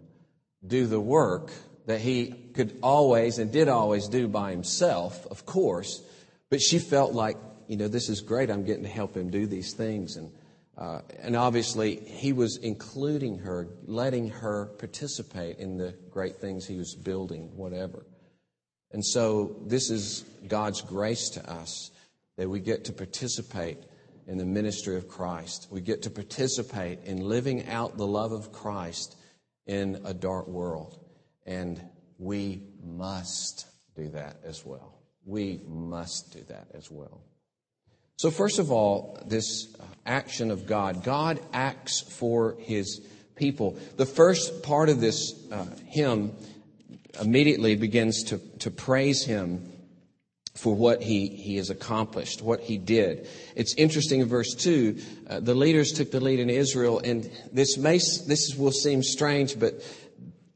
do 0.65 0.85
the 0.85 0.99
work 0.99 1.51
that 1.85 1.99
he 1.99 2.27
could 2.53 2.77
always 2.83 3.39
and 3.39 3.51
did 3.51 3.67
always 3.67 4.07
do 4.07 4.27
by 4.27 4.51
himself, 4.51 5.25
of 5.27 5.45
course, 5.45 6.01
but 6.49 6.61
she 6.61 6.79
felt 6.79 7.13
like, 7.13 7.37
you 7.67 7.77
know, 7.77 7.87
this 7.87 8.09
is 8.09 8.21
great. 8.21 8.49
I'm 8.49 8.65
getting 8.65 8.83
to 8.83 8.89
help 8.89 9.15
him 9.15 9.29
do 9.29 9.47
these 9.47 9.73
things. 9.73 10.17
And 10.17 10.31
uh, 10.77 11.01
and 11.21 11.35
obviously, 11.35 11.97
he 11.97 12.33
was 12.33 12.57
including 12.57 13.37
her, 13.37 13.67
letting 13.85 14.29
her 14.29 14.65
participate 14.79 15.59
in 15.59 15.77
the 15.77 15.93
great 16.09 16.37
things 16.37 16.65
he 16.65 16.77
was 16.77 16.95
building, 16.95 17.55
whatever. 17.55 18.03
And 18.91 19.05
so, 19.05 19.57
this 19.67 19.91
is 19.91 20.23
God's 20.47 20.81
grace 20.81 21.29
to 21.29 21.51
us 21.51 21.91
that 22.37 22.49
we 22.49 22.59
get 22.61 22.85
to 22.85 22.93
participate 22.93 23.77
in 24.27 24.37
the 24.37 24.45
ministry 24.45 24.95
of 24.95 25.07
Christ. 25.07 25.67
We 25.69 25.81
get 25.81 26.01
to 26.03 26.09
participate 26.09 27.03
in 27.03 27.27
living 27.27 27.67
out 27.67 27.97
the 27.97 28.07
love 28.07 28.31
of 28.31 28.51
Christ 28.51 29.15
in 29.71 30.01
a 30.03 30.13
dark 30.13 30.47
world. 30.47 30.99
And 31.45 31.81
we 32.19 32.61
must 32.83 33.65
do 33.95 34.09
that 34.09 34.35
as 34.43 34.65
well. 34.65 34.99
We 35.25 35.61
must 35.65 36.33
do 36.33 36.41
that 36.49 36.67
as 36.73 36.91
well. 36.91 37.21
So, 38.17 38.29
first 38.29 38.59
of 38.59 38.69
all, 38.69 39.17
this 39.25 39.73
action 40.05 40.51
of 40.51 40.67
God. 40.67 41.03
God 41.03 41.39
acts 41.53 42.01
for 42.01 42.57
his 42.59 43.01
people. 43.35 43.77
The 43.95 44.05
first 44.05 44.61
part 44.61 44.89
of 44.89 44.99
this 44.99 45.33
uh, 45.51 45.65
hymn 45.87 46.33
immediately 47.19 47.75
begins 47.75 48.25
to, 48.25 48.39
to 48.59 48.71
praise 48.71 49.23
him 49.23 49.70
for 50.61 50.75
what 50.75 51.01
he, 51.01 51.25
he 51.25 51.55
has 51.55 51.71
accomplished, 51.71 52.43
what 52.43 52.59
he 52.59 52.77
did. 52.77 53.27
It's 53.55 53.73
interesting 53.73 54.19
in 54.19 54.27
verse 54.27 54.53
2, 54.53 54.97
uh, 55.27 55.39
the 55.39 55.55
leaders 55.55 55.91
took 55.91 56.11
the 56.11 56.19
lead 56.19 56.39
in 56.39 56.51
Israel, 56.51 57.01
and 57.03 57.31
this 57.51 57.79
may, 57.79 57.97
this 57.97 58.53
will 58.55 58.71
seem 58.71 59.01
strange, 59.01 59.59
but 59.59 59.83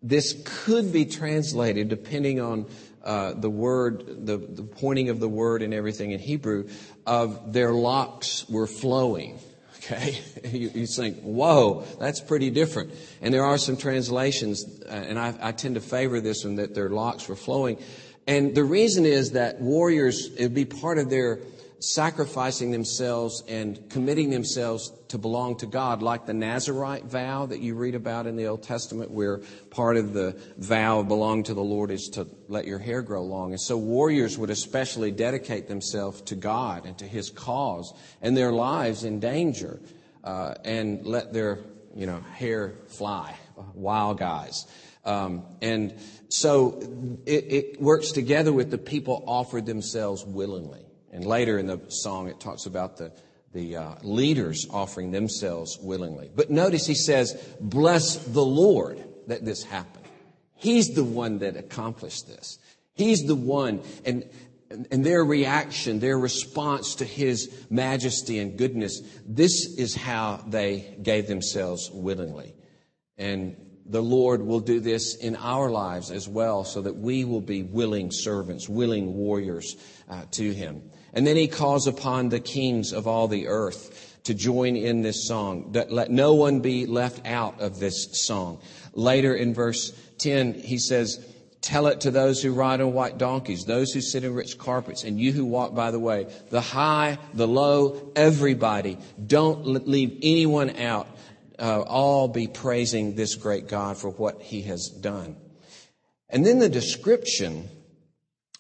this 0.04 0.40
could 0.46 0.94
be 0.94 1.06
translated 1.06 1.90
depending 1.90 2.40
on 2.40 2.68
uh, 3.04 3.34
the 3.34 3.50
word, 3.50 4.28
the, 4.28 4.38
the 4.38 4.62
pointing 4.62 5.10
of 5.10 5.20
the 5.20 5.28
word 5.28 5.64
and 5.64 5.74
everything 5.74 6.12
in 6.12 6.20
Hebrew, 6.20 6.70
of 7.08 7.52
their 7.52 7.74
locks 7.74 8.48
were 8.48 8.68
flowing. 8.68 9.40
Okay? 9.78 10.20
You, 10.46 10.70
you, 10.74 10.86
think, 10.86 11.22
whoa, 11.22 11.84
that's 12.00 12.22
pretty 12.22 12.52
different. 12.52 12.94
And 13.20 13.34
there 13.34 13.44
are 13.44 13.58
some 13.58 13.76
translations, 13.76 14.64
uh, 14.86 14.90
and 14.92 15.18
I, 15.18 15.34
I, 15.42 15.52
tend 15.52 15.76
to 15.76 15.82
favor 15.82 16.22
this 16.22 16.46
one, 16.46 16.56
that 16.56 16.76
their 16.76 16.90
locks 16.90 17.28
were 17.28 17.36
flowing. 17.36 17.80
And 18.28 18.56
the 18.56 18.64
reason 18.64 19.06
is 19.06 19.32
that 19.32 19.62
warriors, 19.62 20.34
it 20.36 20.44
would 20.44 20.54
be 20.54 20.66
part 20.66 20.98
of 20.98 21.10
their 21.10 21.40
sacrificing 21.80 22.72
themselves 22.72 23.44
and 23.48 23.90
committing 23.90 24.32
themselves 24.32 24.92
to 25.10 25.18
belong 25.18 25.58
to 25.58 25.66
God, 25.68 26.02
like 26.02 26.26
the 26.26 26.34
Nazarite 26.34 27.06
vow 27.06 27.46
that 27.46 27.60
you 27.60 27.76
read 27.76 27.94
about 27.94 28.26
in 28.26 28.36
the 28.36 28.48
Old 28.48 28.64
Testament, 28.64 29.12
where 29.12 29.42
part 29.70 29.98
of 29.98 30.14
the 30.14 30.40
vow 30.58 31.00
of 31.00 31.08
belong 31.08 31.44
to 31.44 31.54
the 31.54 31.64
Lord 31.64 31.92
is 31.92 32.10
to 32.14 32.28
let 32.48 32.66
your 32.66 32.80
hair 32.80 33.02
grow 33.02 33.24
long. 33.24 33.52
And 33.52 33.62
so 33.62 33.78
warriors 33.78 34.38
would 34.38 34.50
especially 34.50 35.12
dedicate 35.12 35.68
themselves 35.68 36.22
to 36.24 36.36
God 36.36 36.86
and 36.86 36.98
to 36.98 37.06
His 37.06 37.30
cause 37.30 37.94
and 38.22 38.36
their 38.36 38.52
lives 38.52 39.04
in 39.04 39.20
danger 39.20 39.80
uh, 40.24 40.56
and 40.64 41.06
let 41.06 41.34
their 41.34 41.60
you 41.96 42.08
know 42.08 42.22
hair 42.34 42.74
fly, 42.88 43.36
wild 43.74 44.18
guys. 44.18 44.66
Um, 45.06 45.44
and 45.62 45.94
so 46.30 46.80
it, 47.26 47.46
it 47.52 47.82
works 47.82 48.12
together 48.12 48.52
with 48.52 48.72
the 48.72 48.78
people 48.78 49.24
offered 49.28 49.66
themselves 49.66 50.26
willingly. 50.26 50.86
And 51.12 51.26
later 51.26 51.58
in 51.58 51.68
the 51.68 51.80
song, 51.90 52.28
it 52.28 52.40
talks 52.40 52.66
about 52.66 52.98
the, 52.98 53.12
the 53.54 53.78
uh, 53.78 53.96
leaders 54.04 54.68
offering 54.70 55.12
themselves 55.12 55.78
willingly. 55.82 56.30
But 56.34 56.50
notice 56.50 56.86
he 56.86 56.96
says, 56.96 57.34
Bless 57.62 58.18
the 58.18 58.44
Lord 58.44 59.04
that 59.28 59.46
this 59.46 59.64
happened. 59.64 60.06
He's 60.56 60.94
the 60.94 61.04
one 61.04 61.40
that 61.40 61.56
accomplished 61.56 62.28
this. 62.28 62.60
He's 62.94 63.24
the 63.26 63.36
one. 63.36 63.82
And, 64.06 64.30
and 64.92 65.06
their 65.06 65.24
reaction, 65.24 66.00
their 66.00 66.18
response 66.18 66.96
to 66.96 67.06
his 67.06 67.66
majesty 67.70 68.40
and 68.40 68.58
goodness, 68.58 69.02
this 69.26 69.78
is 69.78 69.96
how 69.96 70.44
they 70.48 70.98
gave 71.02 71.28
themselves 71.28 71.90
willingly. 71.92 72.56
And 73.18 73.56
the 73.86 74.02
Lord 74.02 74.42
will 74.42 74.60
do 74.60 74.80
this 74.80 75.16
in 75.16 75.36
our 75.36 75.70
lives 75.70 76.10
as 76.12 76.28
well 76.28 76.64
so 76.64 76.82
that 76.82 76.96
we 76.96 77.24
will 77.24 77.42
be 77.42 77.64
willing 77.64 78.12
servants, 78.12 78.68
willing 78.68 79.14
warriors 79.14 79.76
uh, 80.10 80.24
to 80.32 80.52
him. 80.54 80.82
And 81.14 81.26
then 81.26 81.36
he 81.36 81.48
calls 81.48 81.88
upon 81.88 82.30
the 82.30 82.40
kings 82.40 82.92
of 82.92 83.08
all 83.08 83.28
the 83.28 83.48
earth 83.48 84.20
to 84.24 84.34
join 84.34 84.76
in 84.76 85.02
this 85.02 85.28
song. 85.28 85.72
Let 85.72 86.10
no 86.10 86.34
one 86.34 86.62
be 86.62 86.88
left 86.88 87.26
out 87.28 87.62
of 87.62 87.80
this 87.80 88.26
song. 88.26 88.60
Later 88.94 89.36
in 89.36 89.54
verse 89.54 89.92
10, 90.18 90.56
he 90.56 90.80
says, 90.80 91.24
Tell 91.62 91.88
it 91.88 92.02
to 92.02 92.12
those 92.12 92.44
who 92.44 92.54
ride 92.54 92.80
on 92.80 92.94
white 92.94 93.18
donkeys, 93.18 93.66
those 93.66 93.92
who 93.92 94.00
sit 94.00 94.24
in 94.24 94.36
rich 94.36 94.56
carpets, 94.60 95.04
and 95.04 95.20
you 95.20 95.32
who 95.32 95.46
walk 95.46 95.74
by 95.74 95.90
the 95.90 96.00
way. 96.00 96.28
The 96.50 96.62
high, 96.62 97.18
the 97.34 97.48
low, 97.48 98.12
everybody. 98.16 99.00
Don't 99.26 99.88
leave 99.88 100.20
anyone 100.22 100.78
out. 100.78 101.08
Uh, 101.58 101.82
all 101.82 102.28
be 102.28 102.48
praising 102.48 103.16
this 103.16 103.36
great 103.36 103.68
God 103.68 103.98
for 103.98 104.10
what 104.10 104.42
he 104.42 104.64
has 104.64 104.90
done. 104.90 105.38
And 106.30 106.46
then 106.46 106.60
the 106.60 106.70
description 106.70 107.70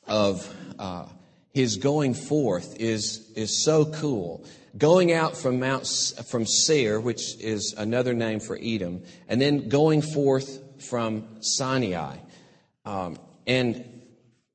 of 0.07 0.53
uh, 0.79 1.07
his 1.53 1.77
going 1.77 2.13
forth 2.13 2.75
is, 2.79 3.31
is 3.35 3.63
so 3.63 3.85
cool. 3.85 4.45
Going 4.77 5.13
out 5.13 5.37
from 5.37 5.59
Mount, 5.59 5.87
from 6.27 6.45
Seir, 6.45 6.99
which 6.99 7.35
is 7.39 7.73
another 7.77 8.13
name 8.13 8.39
for 8.39 8.57
Edom, 8.61 9.03
and 9.27 9.41
then 9.41 9.69
going 9.69 10.01
forth 10.01 10.83
from 10.83 11.25
Sinai. 11.41 12.17
Um, 12.85 13.17
and 13.47 13.85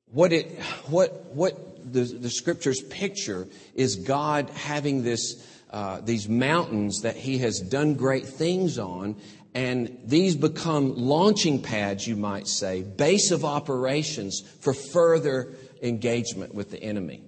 what 0.05 0.31
it, 0.31 0.61
what, 0.87 1.25
what 1.33 1.91
the, 1.91 2.01
the 2.03 2.29
scriptures 2.29 2.81
picture 2.81 3.47
is 3.73 3.95
God 3.95 4.49
having 4.51 5.03
this, 5.03 5.43
uh, 5.71 6.01
these 6.01 6.27
mountains 6.27 7.01
that 7.01 7.15
he 7.15 7.37
has 7.39 7.59
done 7.59 7.95
great 7.95 8.25
things 8.25 8.77
on, 8.77 9.15
and 9.53 9.97
these 10.05 10.35
become 10.35 10.95
launching 10.95 11.61
pads, 11.61 12.07
you 12.07 12.15
might 12.15 12.47
say, 12.47 12.83
base 12.83 13.31
of 13.31 13.43
operations 13.45 14.41
for 14.59 14.73
further 14.73 15.53
engagement 15.81 16.53
with 16.53 16.71
the 16.71 16.81
enemy. 16.81 17.23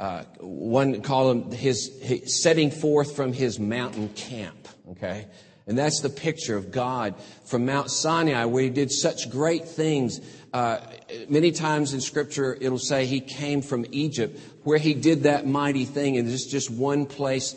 Uh, 0.00 0.24
one 0.40 1.02
call 1.02 1.30
him 1.30 1.52
his, 1.52 1.98
his, 2.02 2.42
setting 2.42 2.70
forth 2.70 3.14
from 3.14 3.32
his 3.32 3.60
mountain 3.60 4.08
camp. 4.10 4.68
Okay, 4.90 5.26
and 5.66 5.78
that's 5.78 6.00
the 6.00 6.10
picture 6.10 6.56
of 6.56 6.70
God 6.70 7.14
from 7.46 7.64
Mount 7.64 7.90
Sinai, 7.90 8.44
where 8.44 8.64
He 8.64 8.70
did 8.70 8.92
such 8.92 9.30
great 9.30 9.66
things. 9.66 10.20
Uh, 10.52 10.80
many 11.28 11.52
times 11.52 11.94
in 11.94 12.00
Scripture, 12.00 12.56
it'll 12.60 12.78
say 12.78 13.06
he 13.06 13.20
came 13.20 13.62
from 13.62 13.86
Egypt, 13.90 14.38
where 14.62 14.78
he 14.78 14.94
did 14.94 15.22
that 15.22 15.46
mighty 15.46 15.84
thing, 15.84 16.18
and 16.18 16.28
it's 16.28 16.46
just 16.46 16.70
one 16.70 17.06
place, 17.06 17.54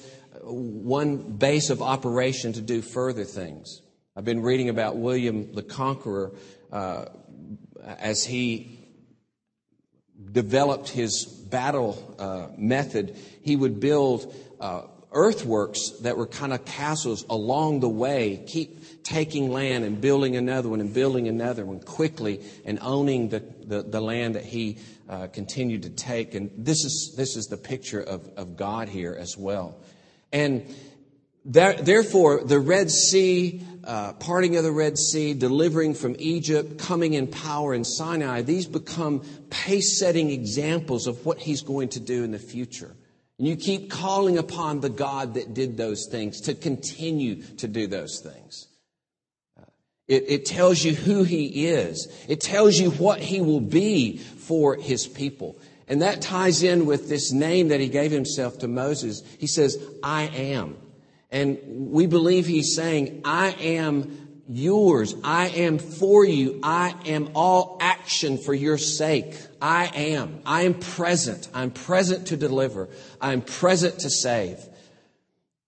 one 0.52 1.38
base 1.38 1.70
of 1.70 1.82
operation 1.82 2.54
to 2.54 2.62
do 2.62 2.82
further 2.82 3.24
things. 3.24 3.82
I've 4.16 4.26
been 4.26 4.42
reading 4.42 4.70
about 4.70 4.98
William 4.98 5.54
the 5.54 5.62
Conqueror 5.62 6.34
uh, 6.72 7.06
as 7.84 8.24
he 8.24 8.80
developed 10.32 10.90
his 10.90 11.26
battle 11.26 12.16
uh, 12.18 12.48
method. 12.58 13.16
He 13.42 13.56
would 13.56 13.80
build 13.80 14.34
uh, 14.60 14.84
earthworks 15.12 15.92
that 16.02 16.18
were 16.18 16.28
kind 16.28 16.54
of 16.54 16.66
castles 16.66 17.26
along 17.30 17.80
the 17.80 17.90
way, 17.90 18.44
keep 18.48 19.04
taking 19.04 19.52
land 19.52 19.86
and 19.86 20.02
building 20.02 20.36
another 20.36 20.70
one 20.70 20.82
and 20.82 20.94
building 20.94 21.28
another 21.28 21.66
one 21.66 21.80
quickly 21.80 22.42
and 22.66 22.80
owning 22.82 23.30
the, 23.30 23.40
the, 23.66 23.84
the 23.84 24.02
land 24.02 24.36
that 24.36 24.44
he 24.44 24.78
uh, 25.08 25.28
continued 25.28 25.84
to 25.84 25.90
take. 25.90 26.36
And 26.36 26.52
this 26.58 26.84
is, 26.84 27.14
this 27.16 27.36
is 27.36 27.46
the 27.46 27.58
picture 27.58 28.02
of, 28.02 28.28
of 28.36 28.58
God 28.58 28.90
here 28.90 29.16
as 29.18 29.38
well. 29.38 29.80
And 30.32 30.74
there, 31.46 31.74
therefore, 31.74 32.44
the 32.44 32.60
Red 32.60 32.92
Sea, 32.92 33.62
uh, 33.84 34.14
parting 34.14 34.58
of 34.58 34.64
the 34.64 34.72
Red 34.72 34.98
Sea, 34.98 35.34
delivering 35.34 35.94
from 35.94 36.16
Egypt, 36.20 36.78
coming 36.78 37.14
in 37.14 37.28
power 37.28 37.74
in 37.74 37.86
Sinai, 37.86 38.42
these 38.42 38.66
become 38.66 39.22
pace 39.50 39.98
setting 39.98 40.30
examples 40.30 41.08
of 41.08 41.26
what 41.26 41.40
he's 41.40 41.62
going 41.62 41.90
to 41.90 42.00
do 42.00 42.24
in 42.24 42.32
the 42.32 42.40
future. 42.40 42.96
And 43.38 43.48
you 43.48 43.56
keep 43.56 43.90
calling 43.90 44.38
upon 44.38 44.82
the 44.82 44.90
God 44.90 45.36
that 45.36 45.54
did 45.54 45.78
those 45.78 46.08
things 46.10 46.42
to 46.42 46.54
continue 46.56 47.44
to 47.58 47.68
do 47.68 47.88
those 47.88 48.20
things. 48.20 48.68
Uh, 49.58 49.66
it, 50.08 50.26
it 50.28 50.46
tells 50.46 50.84
you 50.84 50.96
who 50.96 51.24
he 51.24 51.68
is. 51.68 52.08
It 52.28 52.42
tells 52.42 52.78
you 52.78 52.90
what 52.92 53.20
he 53.20 53.40
will 53.40 53.62
be 53.62 54.18
for 54.18 54.76
his 54.76 55.08
people. 55.08 55.58
And 55.88 56.02
that 56.02 56.22
ties 56.22 56.64
in 56.64 56.86
with 56.86 57.08
this 57.08 57.32
name 57.32 57.70
that 57.70 57.80
he 57.80 57.88
gave 57.88 58.12
himself 58.12 58.60
to 58.60 58.68
Moses. 58.68 59.24
He 59.40 59.48
says, 59.48 59.82
I 60.04 60.24
am. 60.24 60.78
And 61.32 61.60
we 61.92 62.08
believe 62.08 62.46
he's 62.46 62.76
saying, 62.76 63.22
I 63.24 63.50
am 63.52 64.44
yours. 64.50 65.16
I 65.24 65.48
am 65.50 65.78
for 65.78 66.26
you. 66.26 66.60
I 66.64 66.94
am 67.06 67.32
all 67.36 67.78
action 67.82 68.38
for 68.38 68.54
your 68.54 68.78
sake. 68.78 69.36
I 69.62 69.88
am. 69.88 70.42
I 70.46 70.64
am 70.64 70.74
present. 70.74 71.50
I'm 71.54 71.72
present 71.72 72.28
to 72.28 72.38
deliver. 72.38 72.90
I'm 73.20 73.42
present 73.42 74.00
to 74.00 74.10
save. 74.10 74.60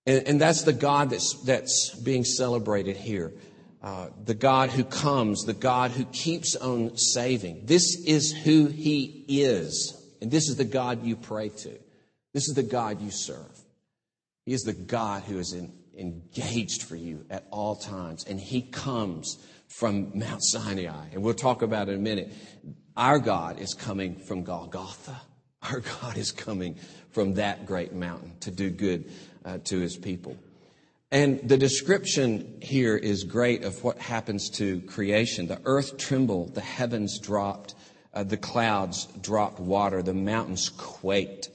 And, 0.06 0.28
and 0.28 0.42
that's 0.42 0.64
the 0.64 0.74
God 0.74 1.12
that's, 1.12 1.34
that's 1.44 1.94
being 1.96 2.24
celebrated 2.24 2.98
here. 2.98 3.34
Uh, 3.82 4.10
the 4.26 4.34
God 4.34 4.70
who 4.70 4.84
comes, 4.84 5.46
the 5.46 5.54
God 5.54 5.92
who 5.92 6.04
keeps 6.06 6.56
on 6.56 6.98
saving. 6.98 7.66
This 7.66 7.96
is 8.06 8.32
who 8.32 8.68
He 8.68 9.26
is. 9.28 9.99
And 10.22 10.30
this 10.30 10.50
is 10.50 10.58
the 10.58 10.66
God 10.66 11.04
you 11.04 11.16
pray 11.16 11.50
to. 11.50 11.80
This 12.34 12.48
is 12.48 12.56
the 12.56 12.64
God 12.64 13.02
you 13.02 13.12
serve. 13.12 13.60
He 14.46 14.54
is 14.54 14.62
the 14.62 14.74
God 14.74 15.24
who 15.24 15.38
is 15.40 15.54
in, 15.54 15.74
engaged 15.98 16.84
for 16.84 16.96
you 16.96 17.26
at 17.30 17.48
all 17.52 17.76
times. 17.76 18.26
And 18.26 18.40
He 18.40 18.62
comes 18.62 19.38
from 19.68 20.18
Mount 20.18 20.44
Sinai. 20.44 21.08
And 21.14 21.24
we'll 21.24 21.34
talk 21.34 21.62
about 21.62 21.90
it 21.90 21.94
in 21.94 22.00
a 22.00 22.02
minute. 22.02 22.34
Our 22.98 23.20
God 23.20 23.60
is 23.60 23.74
coming 23.74 24.16
from 24.16 24.44
Golgotha. 24.44 25.22
Our 25.64 25.82
God 26.02 26.18
is 26.18 26.32
coming 26.32 26.78
from 27.12 27.36
that 27.36 27.66
great 27.66 27.94
mountain 27.94 28.34
to 28.42 28.52
do 28.52 28.70
good 28.70 29.12
uh, 29.46 29.60
to 29.66 29.80
His 29.80 29.98
people. 29.98 30.38
And 31.12 31.48
the 31.48 31.58
description 31.58 32.60
here 32.62 32.96
is 32.96 33.24
great 33.24 33.64
of 33.64 33.84
what 33.84 33.98
happens 33.98 34.50
to 34.52 34.82
creation. 34.82 35.48
The 35.48 35.62
earth 35.66 35.98
trembled, 35.98 36.54
the 36.54 36.62
heavens 36.62 37.20
dropped, 37.20 37.74
uh, 38.20 38.24
the 38.24 38.38
clouds 38.38 39.08
dropped 39.22 39.62
water, 39.62 40.02
the 40.02 40.14
mountains 40.14 40.70
quaked. 40.70 41.50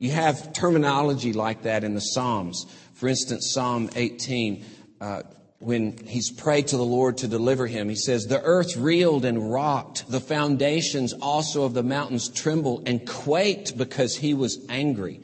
You 0.00 0.10
have 0.10 0.52
terminology 0.52 1.32
like 1.32 1.62
that 1.62 1.84
in 1.84 1.94
the 1.94 2.00
Psalms. 2.00 2.66
For 2.94 3.08
instance, 3.08 3.52
Psalm 3.52 3.88
18, 3.94 4.64
uh, 5.00 5.22
when 5.60 5.96
he's 5.96 6.32
prayed 6.32 6.68
to 6.68 6.76
the 6.76 6.84
Lord 6.84 7.18
to 7.18 7.28
deliver 7.28 7.68
him, 7.68 7.88
he 7.88 7.94
says, 7.94 8.26
The 8.26 8.42
earth 8.42 8.76
reeled 8.76 9.24
and 9.24 9.52
rocked. 9.52 10.10
The 10.10 10.18
foundations 10.18 11.12
also 11.12 11.62
of 11.62 11.74
the 11.74 11.84
mountains 11.84 12.28
trembled 12.28 12.88
and 12.88 13.06
quaked 13.06 13.78
because 13.78 14.16
he 14.16 14.34
was 14.34 14.58
angry. 14.68 15.20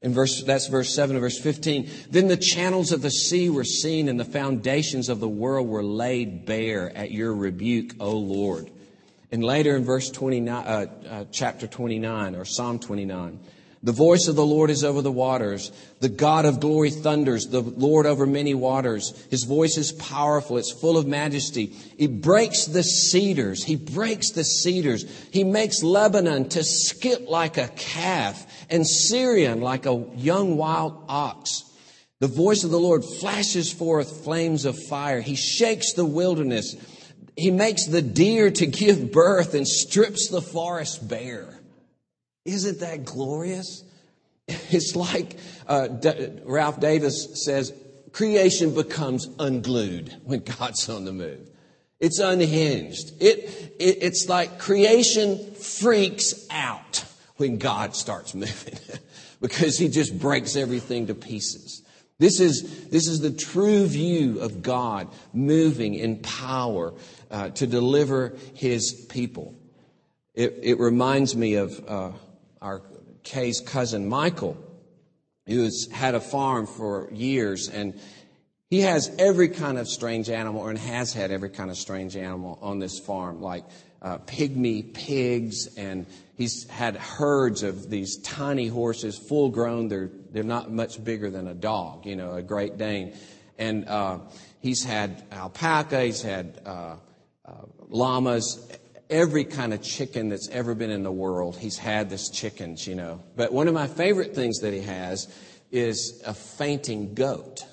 In 0.00 0.14
verse, 0.14 0.44
that's 0.44 0.68
verse 0.68 0.94
7 0.94 1.16
of 1.16 1.22
verse 1.22 1.40
15. 1.40 1.90
Then 2.08 2.28
the 2.28 2.36
channels 2.36 2.92
of 2.92 3.02
the 3.02 3.10
sea 3.10 3.50
were 3.50 3.64
seen 3.64 4.08
and 4.08 4.18
the 4.18 4.24
foundations 4.24 5.08
of 5.08 5.18
the 5.18 5.28
world 5.28 5.66
were 5.68 5.82
laid 5.82 6.46
bare 6.46 6.96
at 6.96 7.10
your 7.10 7.34
rebuke, 7.34 7.94
O 7.98 8.12
Lord. 8.12 8.70
And 9.32 9.44
later 9.44 9.76
in 9.76 9.84
verse 9.84 10.10
29, 10.10 10.66
uh, 10.66 10.86
uh, 11.08 11.24
chapter 11.30 11.66
29 11.66 12.34
or 12.34 12.44
Psalm 12.44 12.78
29, 12.78 13.38
the 13.82 13.92
voice 13.92 14.28
of 14.28 14.36
the 14.36 14.44
Lord 14.44 14.68
is 14.68 14.84
over 14.84 15.00
the 15.00 15.10
waters. 15.10 15.72
The 16.00 16.10
God 16.10 16.44
of 16.44 16.60
glory 16.60 16.90
thunders, 16.90 17.46
the 17.46 17.62
Lord 17.62 18.04
over 18.04 18.26
many 18.26 18.52
waters. 18.52 19.14
His 19.30 19.44
voice 19.44 19.78
is 19.78 19.92
powerful. 19.92 20.58
It's 20.58 20.72
full 20.72 20.98
of 20.98 21.06
majesty. 21.06 21.66
He 21.96 22.06
breaks 22.06 22.66
the 22.66 22.82
cedars. 22.82 23.64
He 23.64 23.76
breaks 23.76 24.32
the 24.32 24.44
cedars. 24.44 25.06
He 25.32 25.44
makes 25.44 25.82
Lebanon 25.82 26.50
to 26.50 26.62
skip 26.62 27.26
like 27.28 27.56
a 27.56 27.68
calf 27.68 28.46
and 28.68 28.86
Sirion 28.86 29.62
like 29.62 29.86
a 29.86 30.04
young 30.14 30.58
wild 30.58 31.02
ox. 31.08 31.64
The 32.18 32.28
voice 32.28 32.64
of 32.64 32.70
the 32.70 32.78
Lord 32.78 33.02
flashes 33.02 33.72
forth 33.72 34.24
flames 34.24 34.66
of 34.66 34.78
fire. 34.78 35.22
He 35.22 35.36
shakes 35.36 35.94
the 35.94 36.04
wilderness. 36.04 36.76
He 37.36 37.50
makes 37.50 37.86
the 37.86 38.02
deer 38.02 38.50
to 38.50 38.66
give 38.66 39.12
birth 39.12 39.54
and 39.54 39.66
strips 39.66 40.28
the 40.28 40.42
forest 40.42 41.06
bare. 41.08 41.60
Isn't 42.44 42.80
that 42.80 43.04
glorious? 43.04 43.84
It's 44.72 44.96
like 44.96 45.36
uh, 45.68 45.86
D- 45.86 46.40
Ralph 46.44 46.80
Davis 46.80 47.44
says 47.44 47.72
creation 48.12 48.74
becomes 48.74 49.28
unglued 49.38 50.16
when 50.24 50.40
God's 50.40 50.88
on 50.88 51.04
the 51.04 51.12
move. 51.12 51.48
It's 52.00 52.18
unhinged. 52.18 53.12
It, 53.20 53.74
it, 53.78 53.98
it's 54.02 54.28
like 54.28 54.58
creation 54.58 55.54
freaks 55.54 56.46
out 56.50 57.04
when 57.36 57.58
God 57.58 57.94
starts 57.94 58.34
moving 58.44 58.78
because 59.40 59.78
he 59.78 59.88
just 59.88 60.18
breaks 60.18 60.56
everything 60.56 61.06
to 61.08 61.14
pieces. 61.14 61.82
This 62.18 62.40
is, 62.40 62.88
this 62.88 63.06
is 63.06 63.20
the 63.20 63.30
true 63.30 63.86
view 63.86 64.40
of 64.40 64.62
God 64.62 65.08
moving 65.32 65.94
in 65.94 66.18
power 66.18 66.92
uh, 67.30 67.50
to 67.50 67.66
deliver 67.66 68.36
his 68.54 68.92
people. 69.08 69.54
It, 70.34 70.58
it 70.62 70.78
reminds 70.78 71.36
me 71.36 71.54
of 71.54 71.84
uh, 71.88 72.12
our 72.60 72.82
Kay's 73.22 73.60
cousin 73.60 74.08
Michael, 74.08 74.56
who's 75.46 75.90
had 75.90 76.14
a 76.14 76.20
farm 76.20 76.66
for 76.66 77.08
years, 77.12 77.68
and 77.68 77.98
he 78.68 78.80
has 78.80 79.10
every 79.18 79.48
kind 79.48 79.78
of 79.78 79.88
strange 79.88 80.30
animal, 80.30 80.66
and 80.66 80.78
has 80.78 81.12
had 81.12 81.30
every 81.30 81.50
kind 81.50 81.70
of 81.70 81.76
strange 81.76 82.16
animal 82.16 82.58
on 82.62 82.78
this 82.78 83.00
farm, 83.00 83.42
like 83.42 83.64
uh, 84.00 84.18
pygmy 84.18 84.94
pigs, 84.94 85.68
and 85.76 86.06
he's 86.36 86.68
had 86.68 86.96
herds 86.96 87.62
of 87.62 87.90
these 87.90 88.16
tiny 88.18 88.68
horses, 88.68 89.18
full 89.18 89.50
grown. 89.50 89.88
They're 89.88 90.10
they're 90.30 90.42
not 90.44 90.70
much 90.70 91.02
bigger 91.02 91.30
than 91.30 91.48
a 91.48 91.54
dog, 91.54 92.06
you 92.06 92.16
know, 92.16 92.34
a 92.34 92.42
Great 92.42 92.78
Dane, 92.78 93.14
and 93.58 93.88
uh, 93.88 94.18
he's 94.60 94.84
had 94.84 95.24
alpaca, 95.32 96.02
he's 96.02 96.22
had 96.22 96.60
uh, 96.64 96.96
llamas, 97.90 98.66
every 99.10 99.44
kind 99.44 99.74
of 99.74 99.82
chicken 99.82 100.28
that's 100.28 100.48
ever 100.48 100.74
been 100.74 100.90
in 100.90 101.02
the 101.02 101.12
world. 101.12 101.56
He's 101.58 101.76
had 101.76 102.08
this 102.08 102.30
chickens, 102.30 102.86
you 102.86 102.94
know. 102.94 103.22
But 103.36 103.52
one 103.52 103.68
of 103.68 103.74
my 103.74 103.88
favorite 103.88 104.34
things 104.34 104.60
that 104.60 104.72
he 104.72 104.80
has 104.82 105.28
is 105.70 106.22
a 106.24 106.32
fainting 106.32 107.14
goat. 107.14 107.64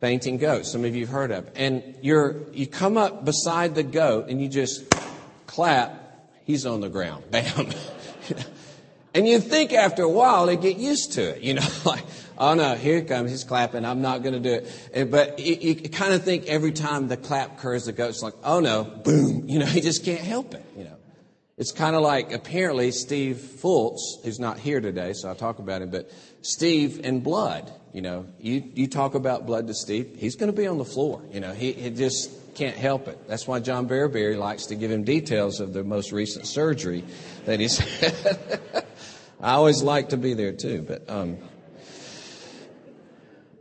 Fainting 0.00 0.36
goat. 0.38 0.66
Some 0.66 0.84
of 0.84 0.94
you 0.94 1.06
have 1.06 1.14
heard 1.14 1.30
of. 1.30 1.50
And 1.54 1.94
you're, 2.02 2.36
you 2.52 2.66
come 2.66 2.96
up 2.96 3.24
beside 3.24 3.74
the 3.74 3.82
goat 3.82 4.28
and 4.28 4.40
you 4.40 4.48
just 4.48 4.84
clap. 5.46 6.30
He's 6.44 6.66
on 6.66 6.80
the 6.80 6.88
ground. 6.88 7.24
Bam. 7.30 7.70
and 9.14 9.26
you 9.26 9.40
think 9.40 9.72
after 9.72 10.02
a 10.02 10.08
while 10.08 10.46
they 10.46 10.56
get 10.56 10.76
used 10.76 11.12
to 11.12 11.22
it, 11.36 11.42
you 11.42 11.54
know, 11.54 11.66
like, 11.84 12.04
oh 12.42 12.54
no, 12.54 12.74
here 12.74 12.96
he 12.96 13.02
comes, 13.02 13.30
he's 13.30 13.44
clapping, 13.44 13.84
I'm 13.84 14.02
not 14.02 14.22
going 14.22 14.34
to 14.34 14.40
do 14.40 14.66
it. 14.92 15.10
But 15.10 15.38
you, 15.38 15.76
kind 15.76 16.12
of 16.12 16.24
think 16.24 16.46
every 16.46 16.72
time 16.72 17.06
the 17.06 17.16
clap 17.16 17.58
occurs, 17.58 17.84
the 17.84 17.92
goat's 17.92 18.20
like, 18.20 18.34
oh 18.42 18.58
no, 18.58 18.82
boom, 18.82 19.48
you 19.48 19.60
know, 19.60 19.66
he 19.66 19.80
just 19.80 20.04
can't 20.04 20.20
help 20.20 20.52
it, 20.54 20.64
you 20.76 20.84
know. 20.84 20.96
It's 21.56 21.70
kind 21.70 21.94
of 21.94 22.02
like 22.02 22.32
apparently 22.32 22.90
Steve 22.90 23.36
Fultz, 23.36 24.00
who's 24.24 24.40
not 24.40 24.58
here 24.58 24.80
today, 24.80 25.12
so 25.12 25.28
I'll 25.28 25.36
talk 25.36 25.60
about 25.60 25.82
him, 25.82 25.90
but 25.90 26.10
Steve 26.40 27.02
and 27.04 27.22
blood, 27.22 27.72
you 27.92 28.02
know, 28.02 28.26
you, 28.40 28.64
you 28.74 28.88
talk 28.88 29.14
about 29.14 29.46
blood 29.46 29.68
to 29.68 29.74
Steve, 29.74 30.16
he's 30.18 30.34
going 30.34 30.50
to 30.50 30.56
be 30.56 30.66
on 30.66 30.78
the 30.78 30.84
floor, 30.84 31.22
you 31.30 31.38
know, 31.38 31.52
he, 31.52 31.72
he 31.72 31.90
just 31.90 32.30
can't 32.56 32.76
help 32.76 33.06
it. 33.06 33.28
That's 33.28 33.46
why 33.46 33.60
John 33.60 33.88
Bearberry 33.88 34.36
likes 34.36 34.66
to 34.66 34.74
give 34.74 34.90
him 34.90 35.04
details 35.04 35.60
of 35.60 35.72
the 35.72 35.84
most 35.84 36.10
recent 36.10 36.48
surgery 36.48 37.04
that 37.44 37.60
he's 37.60 37.78
had. 38.00 38.84
I 39.40 39.52
always 39.52 39.82
like 39.82 40.08
to 40.08 40.16
be 40.16 40.34
there 40.34 40.52
too, 40.52 40.82
but 40.82 41.08
um, 41.08 41.38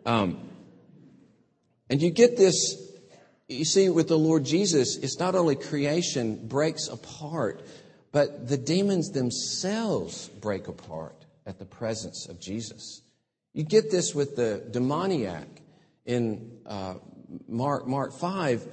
um, 0.05 0.39
and 1.89 2.01
you 2.01 2.09
get 2.09 2.37
this, 2.37 2.91
you 3.47 3.65
see, 3.65 3.89
with 3.89 4.07
the 4.07 4.17
Lord 4.17 4.45
Jesus, 4.45 4.97
it's 4.97 5.19
not 5.19 5.35
only 5.35 5.55
creation 5.55 6.47
breaks 6.47 6.87
apart, 6.87 7.65
but 8.11 8.47
the 8.47 8.57
demons 8.57 9.11
themselves 9.11 10.27
break 10.29 10.67
apart 10.67 11.25
at 11.45 11.59
the 11.59 11.65
presence 11.65 12.27
of 12.27 12.39
Jesus. 12.39 13.01
You 13.53 13.63
get 13.63 13.91
this 13.91 14.15
with 14.15 14.35
the 14.35 14.63
demoniac 14.71 15.47
in 16.05 16.59
uh, 16.65 16.95
Mark, 17.47 17.87
Mark 17.87 18.13
5, 18.13 18.65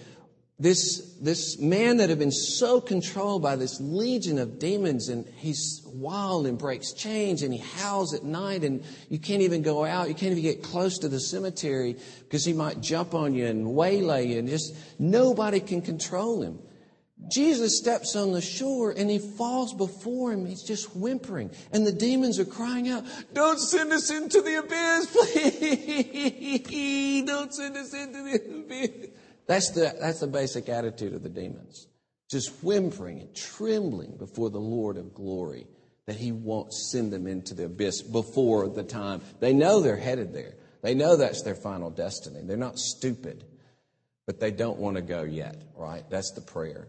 this, 0.61 1.15
this 1.21 1.57
man 1.59 1.99
that 1.99 2.09
had 2.09 2.19
been 2.19 2.33
so 2.33 2.81
controlled 2.81 3.43
by 3.43 3.55
this 3.55 3.81
legion 3.81 4.39
of 4.39 4.59
demons 4.59 5.09
and 5.09 5.25
he's 5.37 5.83
wild 5.87 6.47
and 6.49 6.59
breaks 6.59 6.93
chains 6.93 7.43
and 7.43 7.53
he 7.53 7.61
howls 7.61 8.13
at 8.13 8.25
night 8.25 8.65
and 8.65 8.83
you 9.09 9.21
can't 9.21 9.43
even 9.43 9.63
go 9.63 9.85
out. 9.85 10.09
You 10.09 10.15
can't 10.15 10.33
even 10.33 10.43
get 10.43 10.65
close 10.65 10.99
to 10.99 11.09
the 11.09 11.21
cemetery 11.21 11.97
because 12.25 12.45
he 12.45 12.53
might 12.53 12.81
jump 12.81 13.15
on 13.15 13.35
you 13.35 13.47
and 13.47 13.73
waylay 13.73 14.27
you 14.27 14.41
and 14.41 14.49
just 14.49 14.75
nobody 14.99 15.61
can 15.61 15.81
control 15.81 16.43
him. 16.43 16.59
Jesus 17.31 17.79
steps 17.79 18.17
on 18.17 18.33
the 18.33 18.41
shore 18.41 18.91
and 18.91 19.09
he 19.09 19.19
falls 19.19 19.75
before 19.75 20.33
him. 20.33 20.45
He's 20.45 20.63
just 20.63 20.97
whimpering. 20.97 21.51
And 21.73 21.87
the 21.87 21.93
demons 21.93 22.41
are 22.41 22.45
crying 22.45 22.89
out, 22.89 23.05
Don't 23.33 23.59
send 23.59 23.93
us 23.93 24.11
into 24.11 24.41
the 24.41 24.59
abyss, 24.59 25.07
please. 26.67 27.27
Don't 27.27 27.55
send 27.55 27.77
us 27.77 27.93
into 27.95 28.23
the 28.23 28.35
abyss. 28.35 29.11
That's 29.49 29.71
the, 29.71 29.97
that's 29.99 30.21
the 30.21 30.29
basic 30.29 30.69
attitude 30.69 31.15
of 31.15 31.25
the 31.25 31.29
demons. 31.29 31.89
Just 32.31 32.63
whimpering 32.63 33.21
and 33.21 33.35
trembling 33.35 34.17
before 34.17 34.51
the 34.51 34.61
Lord 34.61 34.99
of 34.99 35.15
glory 35.15 35.67
that 36.07 36.17
he 36.17 36.33
won't 36.33 36.73
send 36.73 37.13
them 37.13 37.27
into 37.27 37.55
the 37.55 37.65
abyss 37.65 38.03
before 38.03 38.69
the 38.69 38.85
time. 38.85 39.23
They 39.41 39.53
know 39.53 39.81
they're 39.81 39.97
headed 39.97 40.33
there. 40.33 40.55
They 40.83 40.95
know 40.95 41.17
that's 41.17 41.43
their 41.43 41.55
final 41.55 41.91
destiny. 41.91 42.41
They're 42.45 42.57
not 42.57 42.79
stupid, 42.79 43.45
but 44.27 44.39
they 44.39 44.51
don't 44.51 44.79
want 44.79 44.97
to 44.97 45.03
go 45.03 45.25
yet, 45.25 45.57
right? 45.77 46.09
That's 46.09 46.33
the 46.33 46.41
prayer. 46.41 46.89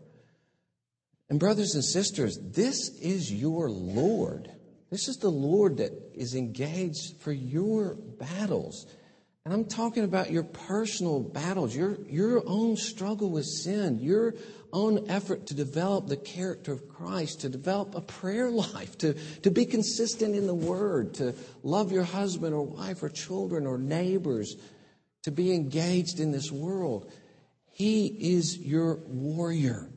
And, 1.29 1.39
brothers 1.39 1.75
and 1.75 1.83
sisters, 1.83 2.39
this 2.41 2.89
is 2.99 3.31
your 3.31 3.69
Lord. 3.69 4.51
This 4.89 5.07
is 5.07 5.17
the 5.17 5.29
Lord 5.29 5.77
that 5.77 5.91
is 6.13 6.35
engaged 6.35 7.17
for 7.21 7.31
your 7.31 7.95
battles. 7.95 8.87
And 9.49 9.55
I'm 9.55 9.65
talking 9.65 10.03
about 10.03 10.29
your 10.29 10.43
personal 10.43 11.21
battles, 11.21 11.75
your, 11.75 11.97
your 12.07 12.43
own 12.45 12.77
struggle 12.77 13.31
with 13.31 13.45
sin, 13.45 13.97
your 13.97 14.35
own 14.71 15.09
effort 15.09 15.47
to 15.47 15.55
develop 15.55 16.05
the 16.05 16.17
character 16.17 16.71
of 16.71 16.87
Christ, 16.87 17.41
to 17.41 17.49
develop 17.49 17.95
a 17.95 18.01
prayer 18.01 18.51
life, 18.51 18.95
to, 18.99 19.15
to 19.41 19.49
be 19.49 19.65
consistent 19.65 20.35
in 20.35 20.45
the 20.45 20.53
Word, 20.53 21.15
to 21.15 21.33
love 21.63 21.91
your 21.91 22.03
husband 22.03 22.53
or 22.53 22.61
wife 22.61 23.01
or 23.01 23.09
children 23.09 23.65
or 23.65 23.79
neighbors, 23.79 24.55
to 25.23 25.31
be 25.31 25.51
engaged 25.51 26.19
in 26.19 26.29
this 26.31 26.51
world. 26.51 27.11
He 27.71 28.05
is 28.05 28.55
your 28.55 28.97
warrior. 29.07 29.89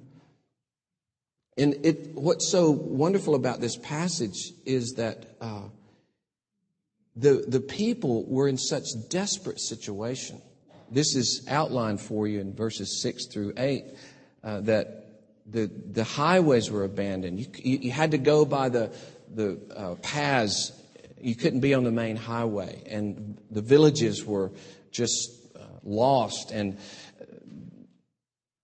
And 1.59 1.85
it, 1.85 2.15
what's 2.15 2.51
so 2.51 2.71
wonderful 2.71 3.35
about 3.35 3.61
this 3.61 3.77
passage 3.77 4.55
is 4.65 4.95
that 4.95 5.37
uh, 5.43 5.65
the, 7.16 7.44
the 7.46 7.61
people 7.61 8.25
were 8.27 8.48
in 8.48 8.57
such 8.57 8.87
desperate 9.09 9.61
situation. 9.61 10.40
This 10.90 11.14
is 11.14 11.46
outlined 11.48 12.01
for 12.01 12.27
you 12.27 12.40
in 12.40 12.55
verses 12.55 13.01
6 13.03 13.27
through 13.27 13.55
8 13.57 13.85
uh, 14.44 14.61
that 14.62 15.07
the, 15.46 15.66
the 15.66 16.05
highways 16.05 16.70
were 16.70 16.85
abandoned. 16.85 17.40
You, 17.40 17.46
you, 17.57 17.79
you 17.79 17.90
had 17.90 18.12
to 18.12 18.18
go 18.18 18.44
by 18.44 18.68
the, 18.68 18.92
the 19.35 19.59
uh, 19.75 19.94
paths. 19.96 20.72
You 21.20 21.35
couldn't 21.35 21.61
be 21.61 21.75
on 21.75 21.85
the 21.85 21.92
main 21.92 22.16
highway. 22.16 22.83
And 22.87 23.38
the 23.51 23.62
villages 23.62 24.25
were 24.25 24.53
just 24.90 25.31
uh, 25.57 25.64
lost. 25.83 26.51
And 26.51 26.79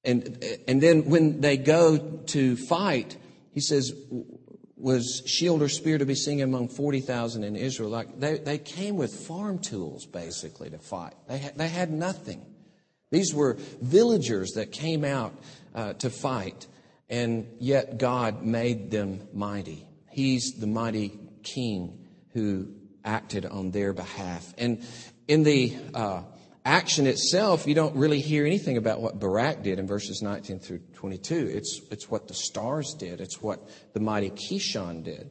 and, 0.04 0.42
and 0.66 0.80
then 0.80 1.10
when 1.10 1.42
they 1.42 1.58
go 1.58 1.98
to 1.98 2.56
fight, 2.56 3.16
he 3.52 3.60
says, 3.60 3.92
was 4.80 5.22
shield 5.26 5.62
or 5.62 5.68
spear 5.68 5.98
to 5.98 6.06
be 6.06 6.14
seen 6.14 6.40
among 6.40 6.68
40,000 6.68 7.44
in 7.44 7.56
Israel? 7.56 7.90
Like 7.90 8.18
they, 8.18 8.38
they 8.38 8.58
came 8.58 8.96
with 8.96 9.12
farm 9.14 9.58
tools 9.58 10.06
basically 10.06 10.70
to 10.70 10.78
fight. 10.78 11.14
They 11.28 11.38
had, 11.38 11.56
they 11.56 11.68
had 11.68 11.90
nothing. 11.90 12.44
These 13.10 13.34
were 13.34 13.56
villagers 13.80 14.52
that 14.52 14.72
came 14.72 15.04
out 15.04 15.34
uh, 15.74 15.94
to 15.94 16.10
fight, 16.10 16.66
and 17.08 17.46
yet 17.58 17.98
God 17.98 18.42
made 18.42 18.90
them 18.90 19.26
mighty. 19.32 19.86
He's 20.10 20.54
the 20.58 20.66
mighty 20.66 21.18
king 21.42 22.06
who 22.32 22.68
acted 23.04 23.46
on 23.46 23.70
their 23.70 23.92
behalf. 23.92 24.52
And 24.58 24.84
in 25.26 25.42
the 25.42 25.76
uh, 25.94 26.22
action 26.68 27.06
itself, 27.06 27.66
you 27.66 27.74
don't 27.74 27.96
really 27.96 28.20
hear 28.20 28.44
anything 28.44 28.76
about 28.76 29.00
what 29.00 29.18
Barak 29.18 29.62
did 29.62 29.78
in 29.78 29.86
verses 29.86 30.20
19 30.20 30.58
through 30.58 30.80
22. 30.94 31.34
It's, 31.34 31.80
it's 31.90 32.10
what 32.10 32.28
the 32.28 32.34
stars 32.34 32.94
did. 32.94 33.22
It's 33.22 33.40
what 33.40 33.66
the 33.94 34.00
mighty 34.00 34.28
Kishon 34.28 35.02
did. 35.02 35.30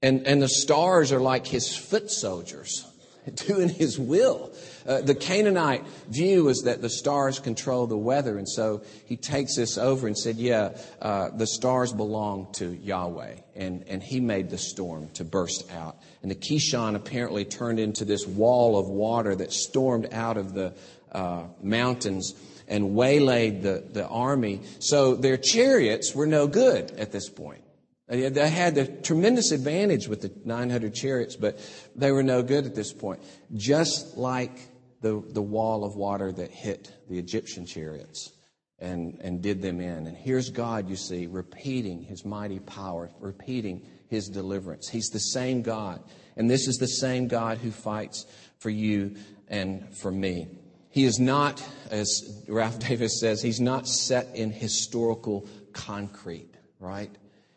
And, 0.00 0.26
and 0.26 0.40
the 0.40 0.48
stars 0.48 1.12
are 1.12 1.20
like 1.20 1.46
his 1.46 1.76
foot 1.76 2.10
soldiers 2.10 2.86
doing 3.34 3.68
his 3.68 3.98
will. 3.98 4.50
Uh, 4.86 5.02
the 5.02 5.14
Canaanite 5.14 5.86
view 6.08 6.48
is 6.48 6.62
that 6.62 6.80
the 6.80 6.88
stars 6.88 7.38
control 7.38 7.86
the 7.86 7.98
weather, 7.98 8.38
and 8.38 8.48
so 8.48 8.82
he 9.04 9.16
takes 9.16 9.56
this 9.56 9.76
over 9.76 10.06
and 10.06 10.16
said, 10.16 10.36
Yeah, 10.36 10.70
uh, 11.02 11.28
the 11.36 11.46
stars 11.46 11.92
belong 11.92 12.50
to 12.54 12.66
Yahweh, 12.66 13.34
and, 13.54 13.84
and 13.88 14.02
he 14.02 14.20
made 14.20 14.48
the 14.48 14.56
storm 14.56 15.10
to 15.14 15.24
burst 15.24 15.70
out. 15.70 15.98
And 16.22 16.30
the 16.30 16.34
Kishon 16.34 16.94
apparently 16.94 17.44
turned 17.44 17.78
into 17.78 18.04
this 18.04 18.26
wall 18.26 18.78
of 18.78 18.88
water 18.88 19.34
that 19.36 19.52
stormed 19.52 20.08
out 20.12 20.36
of 20.36 20.52
the 20.52 20.74
uh, 21.12 21.44
mountains 21.62 22.34
and 22.66 22.94
waylaid 22.94 23.62
the, 23.62 23.84
the 23.90 24.06
army. 24.06 24.60
So 24.78 25.14
their 25.14 25.36
chariots 25.36 26.14
were 26.14 26.26
no 26.26 26.46
good 26.46 26.90
at 26.92 27.12
this 27.12 27.28
point. 27.28 27.62
They 28.08 28.48
had 28.48 28.78
a 28.78 28.86
tremendous 28.86 29.52
advantage 29.52 30.08
with 30.08 30.22
the 30.22 30.32
900 30.44 30.94
chariots, 30.94 31.36
but 31.36 31.60
they 31.94 32.10
were 32.10 32.22
no 32.22 32.42
good 32.42 32.64
at 32.64 32.74
this 32.74 32.90
point. 32.92 33.20
Just 33.54 34.16
like 34.16 34.58
the, 35.02 35.22
the 35.28 35.42
wall 35.42 35.84
of 35.84 35.94
water 35.94 36.32
that 36.32 36.50
hit 36.50 36.90
the 37.08 37.18
Egyptian 37.18 37.66
chariots 37.66 38.32
and, 38.78 39.18
and 39.22 39.42
did 39.42 39.60
them 39.60 39.80
in. 39.80 40.06
And 40.06 40.16
here's 40.16 40.48
God, 40.48 40.88
you 40.88 40.96
see, 40.96 41.26
repeating 41.26 42.02
his 42.02 42.24
mighty 42.24 42.60
power, 42.60 43.10
repeating 43.20 43.86
his 44.08 44.28
deliverance. 44.28 44.88
He's 44.88 45.08
the 45.08 45.18
same 45.18 45.62
God. 45.62 46.02
And 46.36 46.48
this 46.48 46.66
is 46.68 46.76
the 46.76 46.86
same 46.86 47.28
God 47.28 47.58
who 47.58 47.70
fights 47.70 48.26
for 48.58 48.70
you 48.70 49.16
and 49.48 49.94
for 49.96 50.10
me. 50.10 50.48
He 50.90 51.04
is 51.04 51.18
not, 51.18 51.62
as 51.90 52.44
Ralph 52.48 52.78
Davis 52.88 53.20
says, 53.20 53.42
he's 53.42 53.60
not 53.60 53.86
set 53.86 54.34
in 54.34 54.50
historical 54.50 55.46
concrete, 55.72 56.54
right? 56.80 57.10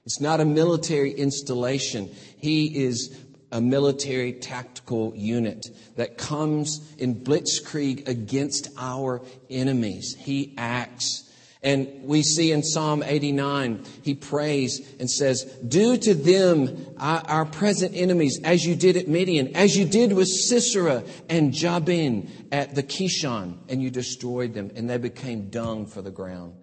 It's 0.05 0.19
not 0.19 0.39
a 0.39 0.45
military 0.45 1.11
installation. 1.11 2.09
He 2.37 2.83
is 2.83 3.17
a 3.51 3.61
military 3.61 4.33
tactical 4.33 5.13
unit 5.15 5.67
that 5.95 6.17
comes 6.17 6.93
in 6.97 7.15
blitzkrieg 7.15 8.07
against 8.07 8.69
our 8.77 9.21
enemies. 9.49 10.15
He 10.17 10.53
acts. 10.57 11.29
And 11.63 12.05
we 12.05 12.23
see 12.23 12.51
in 12.51 12.63
Psalm 12.63 13.03
89, 13.03 13.85
he 14.01 14.15
prays 14.15 14.81
and 14.99 15.09
says, 15.09 15.43
Do 15.43 15.95
to 15.95 16.15
them, 16.15 16.95
uh, 16.97 17.21
our, 17.25 17.45
present 17.45 17.95
enemies, 17.95 18.39
as 18.43 18.65
you 18.65 18.75
did 18.75 18.97
at 18.97 19.07
Midian, 19.07 19.55
as 19.55 19.77
you 19.77 19.85
did 19.85 20.13
with 20.13 20.27
Sisera 20.27 21.03
and 21.29 21.53
Jabin 21.53 22.47
at 22.51 22.73
the 22.73 22.81
Kishon, 22.81 23.59
and 23.69 23.81
you 23.81 23.91
destroyed 23.91 24.55
them, 24.55 24.71
and 24.75 24.89
they 24.89 24.97
became 24.97 25.49
dung 25.49 25.85
for 25.85 26.01
the 26.01 26.09
ground. 26.09 26.55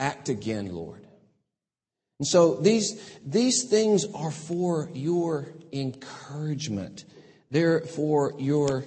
Act 0.00 0.28
again, 0.28 0.74
Lord. 0.74 1.06
And 2.18 2.26
so 2.26 2.56
these, 2.56 3.18
these 3.24 3.64
things 3.64 4.04
are 4.14 4.32
for 4.32 4.90
your 4.94 5.48
encouragement. 5.72 7.04
They're 7.52 7.82
for 7.82 8.34
your 8.38 8.84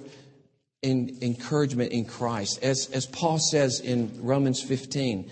in, 0.82 1.18
encouragement 1.22 1.92
in 1.92 2.04
Christ. 2.04 2.62
As, 2.62 2.88
as 2.92 3.06
Paul 3.06 3.38
says 3.38 3.80
in 3.80 4.22
Romans 4.22 4.62
15, 4.62 5.30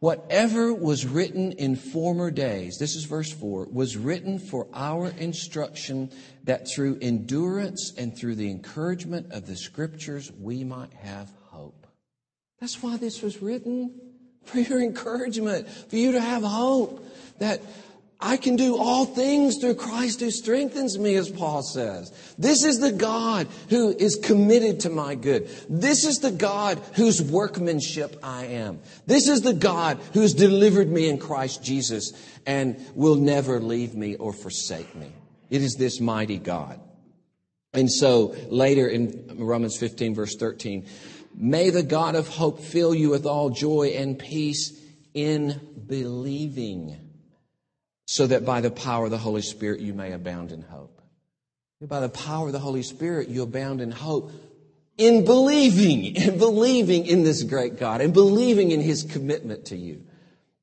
whatever 0.00 0.74
was 0.74 1.06
written 1.06 1.52
in 1.52 1.76
former 1.76 2.30
days, 2.30 2.76
this 2.78 2.94
is 2.94 3.04
verse 3.04 3.32
4, 3.32 3.68
was 3.70 3.96
written 3.96 4.38
for 4.38 4.66
our 4.74 5.08
instruction 5.18 6.10
that 6.44 6.68
through 6.68 6.98
endurance 7.00 7.92
and 7.96 8.16
through 8.16 8.34
the 8.34 8.50
encouragement 8.50 9.32
of 9.32 9.46
the 9.46 9.56
scriptures 9.56 10.30
we 10.40 10.64
might 10.64 10.92
have 10.94 11.30
hope. 11.46 11.86
That's 12.60 12.82
why 12.82 12.96
this 12.96 13.22
was 13.22 13.40
written 13.40 13.98
for 14.44 14.58
your 14.58 14.80
encouragement, 14.82 15.68
for 15.68 15.96
you 15.96 16.12
to 16.12 16.20
have 16.20 16.42
hope 16.42 17.06
that 17.38 17.62
I 18.22 18.36
can 18.36 18.54
do 18.54 18.78
all 18.78 19.04
things 19.04 19.58
through 19.58 19.74
Christ 19.74 20.20
who 20.20 20.30
strengthens 20.30 20.96
me, 20.96 21.16
as 21.16 21.28
Paul 21.28 21.62
says. 21.62 22.12
This 22.38 22.62
is 22.62 22.78
the 22.78 22.92
God 22.92 23.48
who 23.68 23.90
is 23.90 24.14
committed 24.14 24.80
to 24.80 24.90
my 24.90 25.16
good. 25.16 25.48
This 25.68 26.04
is 26.04 26.20
the 26.20 26.30
God 26.30 26.80
whose 26.94 27.20
workmanship 27.20 28.16
I 28.22 28.46
am. 28.46 28.78
This 29.06 29.26
is 29.26 29.42
the 29.42 29.52
God 29.52 29.98
who's 30.14 30.34
delivered 30.34 30.88
me 30.88 31.08
in 31.08 31.18
Christ 31.18 31.64
Jesus 31.64 32.12
and 32.46 32.76
will 32.94 33.16
never 33.16 33.60
leave 33.60 33.94
me 33.94 34.14
or 34.14 34.32
forsake 34.32 34.94
me. 34.94 35.12
It 35.50 35.60
is 35.60 35.74
this 35.74 36.00
mighty 36.00 36.38
God. 36.38 36.80
And 37.74 37.90
so 37.90 38.36
later 38.48 38.86
in 38.86 39.34
Romans 39.36 39.76
15 39.76 40.14
verse 40.14 40.36
13, 40.36 40.86
May 41.34 41.70
the 41.70 41.82
God 41.82 42.14
of 42.14 42.28
hope 42.28 42.60
fill 42.60 42.94
you 42.94 43.10
with 43.10 43.26
all 43.26 43.50
joy 43.50 43.94
and 43.96 44.18
peace 44.18 44.80
in 45.14 45.60
believing, 45.86 46.96
so 48.12 48.26
that 48.26 48.44
by 48.44 48.60
the 48.60 48.70
power 48.70 49.06
of 49.06 49.10
the 49.10 49.16
Holy 49.16 49.40
Spirit 49.40 49.80
you 49.80 49.94
may 49.94 50.12
abound 50.12 50.52
in 50.52 50.60
hope. 50.60 51.00
By 51.80 52.00
the 52.00 52.10
power 52.10 52.48
of 52.48 52.52
the 52.52 52.58
Holy 52.58 52.82
Spirit 52.82 53.28
you 53.28 53.42
abound 53.42 53.80
in 53.80 53.90
hope 53.90 54.30
in 54.98 55.24
believing, 55.24 56.14
in 56.14 56.36
believing 56.36 57.06
in 57.06 57.24
this 57.24 57.42
great 57.42 57.78
God, 57.78 58.02
and 58.02 58.12
believing 58.12 58.70
in 58.70 58.82
His 58.82 59.04
commitment 59.04 59.64
to 59.66 59.78
you. 59.78 60.02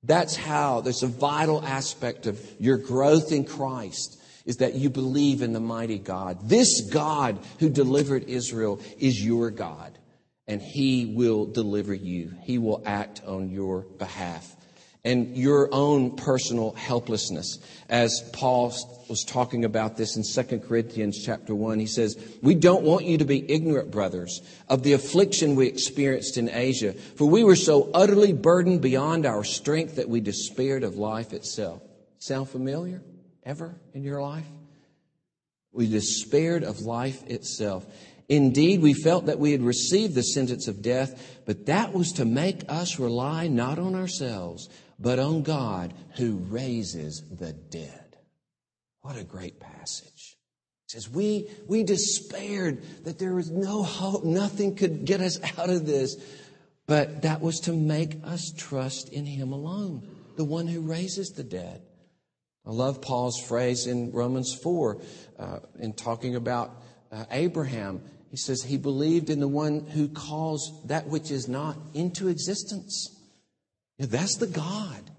That's 0.04 0.36
how 0.36 0.82
there's 0.82 1.02
a 1.02 1.08
vital 1.08 1.66
aspect 1.66 2.28
of 2.28 2.40
your 2.60 2.78
growth 2.78 3.32
in 3.32 3.46
Christ 3.46 4.22
is 4.46 4.58
that 4.58 4.76
you 4.76 4.92
believe 4.92 5.42
in 5.42 5.52
the 5.52 5.60
mighty 5.60 5.98
God. 5.98 6.48
This 6.48 6.82
God 6.82 7.40
who 7.58 7.70
delivered 7.72 8.26
Israel 8.26 8.80
is 9.00 9.26
your 9.26 9.50
God, 9.50 9.98
and 10.48 10.62
He 10.62 11.16
will 11.16 11.48
deliver 11.48 11.96
you. 11.96 12.32
He 12.44 12.60
will 12.60 12.84
act 12.86 13.24
on 13.26 13.50
your 13.50 13.82
behalf. 13.98 14.56
And 15.10 15.36
your 15.36 15.70
own 15.74 16.16
personal 16.16 16.74
helplessness. 16.74 17.58
As 17.90 18.22
Paul 18.34 18.74
was 19.10 19.24
talking 19.24 19.66
about 19.66 19.98
this 19.98 20.16
in 20.16 20.24
2 20.24 20.60
Corinthians 20.60 21.24
chapter 21.26 21.56
1, 21.56 21.80
he 21.80 21.88
says, 21.88 22.16
We 22.44 22.54
don't 22.54 22.84
want 22.84 23.06
you 23.06 23.18
to 23.18 23.26
be 23.26 23.50
ignorant, 23.52 23.90
brothers, 23.90 24.42
of 24.68 24.84
the 24.84 24.94
affliction 24.94 25.56
we 25.56 25.68
experienced 25.68 26.38
in 26.38 26.50
Asia, 26.50 26.94
for 26.94 27.26
we 27.26 27.44
were 27.44 27.56
so 27.56 27.90
utterly 27.94 28.34
burdened 28.34 28.82
beyond 28.82 29.26
our 29.26 29.44
strength 29.44 29.96
that 29.96 30.10
we 30.10 30.20
despaired 30.20 30.84
of 30.84 30.98
life 30.98 31.34
itself. 31.34 31.82
Sound 32.20 32.50
familiar? 32.50 33.02
ever 33.50 33.76
in 33.94 34.04
your 34.04 34.22
life? 34.22 34.46
We 35.72 35.90
despaired 35.90 36.64
of 36.64 36.82
life 36.82 37.26
itself. 37.28 37.86
Indeed, 38.28 38.82
we 38.82 38.94
felt 38.94 39.26
that 39.26 39.40
we 39.40 39.52
had 39.52 39.62
received 39.62 40.14
the 40.14 40.22
sentence 40.22 40.68
of 40.68 40.84
death, 40.84 41.42
but 41.46 41.66
that 41.66 41.94
was 41.94 42.14
to 42.14 42.26
make 42.26 42.62
us 42.70 43.00
rely 43.00 43.48
not 43.48 43.80
on 43.80 43.96
ourselves, 43.96 44.70
but 45.00 45.20
on 45.20 45.44
God 45.44 45.94
who 46.18 46.38
raises 46.38 47.24
the 47.30 47.54
dead. 47.54 48.18
What 49.02 49.18
a 49.18 49.24
great 49.24 49.60
passage. 49.60 50.38
It 50.86 50.92
says, 50.92 51.10
we, 51.10 51.50
we 51.68 51.84
despaired 51.84 52.84
that 53.06 53.20
there 53.20 53.34
was 53.34 53.50
no 53.50 53.84
hope, 53.84 54.26
nothing 54.26 54.76
could 54.76 55.06
get 55.06 55.22
us 55.22 55.40
out 55.58 55.70
of 55.70 55.86
this, 55.86 56.16
but 56.86 57.22
that 57.22 57.42
was 57.42 57.62
to 57.62 57.74
make 57.74 58.18
us 58.24 58.52
trust 58.58 59.10
in 59.10 59.26
Him 59.26 59.54
alone, 59.54 60.08
the 60.36 60.44
one 60.44 60.68
who 60.68 60.82
raises 60.82 61.30
the 61.30 61.44
dead. 61.44 61.82
I 62.66 62.72
love 62.72 63.02
Paul's 63.02 63.40
phrase 63.40 63.88
in 63.88 64.12
Romans 64.12 64.54
4 64.54 65.02
uh, 65.40 65.60
in 65.80 65.94
talking 65.94 66.36
about 66.36 66.84
uh, 67.12 67.26
Abraham. 67.32 68.02
He 68.30 68.38
says 68.38 68.62
he 68.62 68.78
believed 68.78 69.30
in 69.30 69.40
the 69.40 69.48
one 69.48 69.88
who 69.88 70.10
calls 70.10 70.84
that 70.86 71.08
which 71.08 71.32
is 71.32 71.48
not 71.48 71.78
into 71.94 72.28
existence. 72.28 73.16
Yeah, 74.00 74.08
that's 74.08 74.38
the 74.38 74.48
God. 74.48 75.12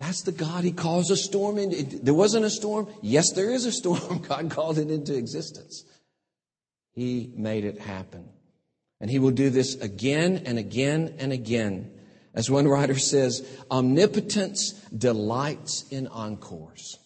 That's 0.00 0.22
the 0.22 0.32
God 0.32 0.64
he 0.64 0.72
calls 0.72 1.10
a 1.10 1.16
storm 1.16 1.58
into. 1.58 1.98
There 1.98 2.14
wasn't 2.14 2.44
a 2.44 2.50
storm. 2.50 2.88
Yes, 3.00 3.32
there 3.32 3.50
is 3.50 3.64
a 3.64 3.72
storm. 3.72 4.22
God 4.28 4.50
called 4.50 4.78
it 4.78 4.90
into 4.90 5.16
existence. 5.16 5.84
He 6.92 7.32
made 7.36 7.64
it 7.64 7.78
happen. 7.78 8.28
And 9.00 9.10
he 9.10 9.18
will 9.20 9.30
do 9.30 9.50
this 9.50 9.76
again 9.76 10.42
and 10.46 10.58
again 10.58 11.14
and 11.18 11.32
again. 11.32 11.92
As 12.34 12.50
one 12.50 12.66
writer 12.68 12.98
says, 12.98 13.48
omnipotence 13.70 14.72
delights 14.96 15.84
in 15.90 16.08
encores. 16.08 16.98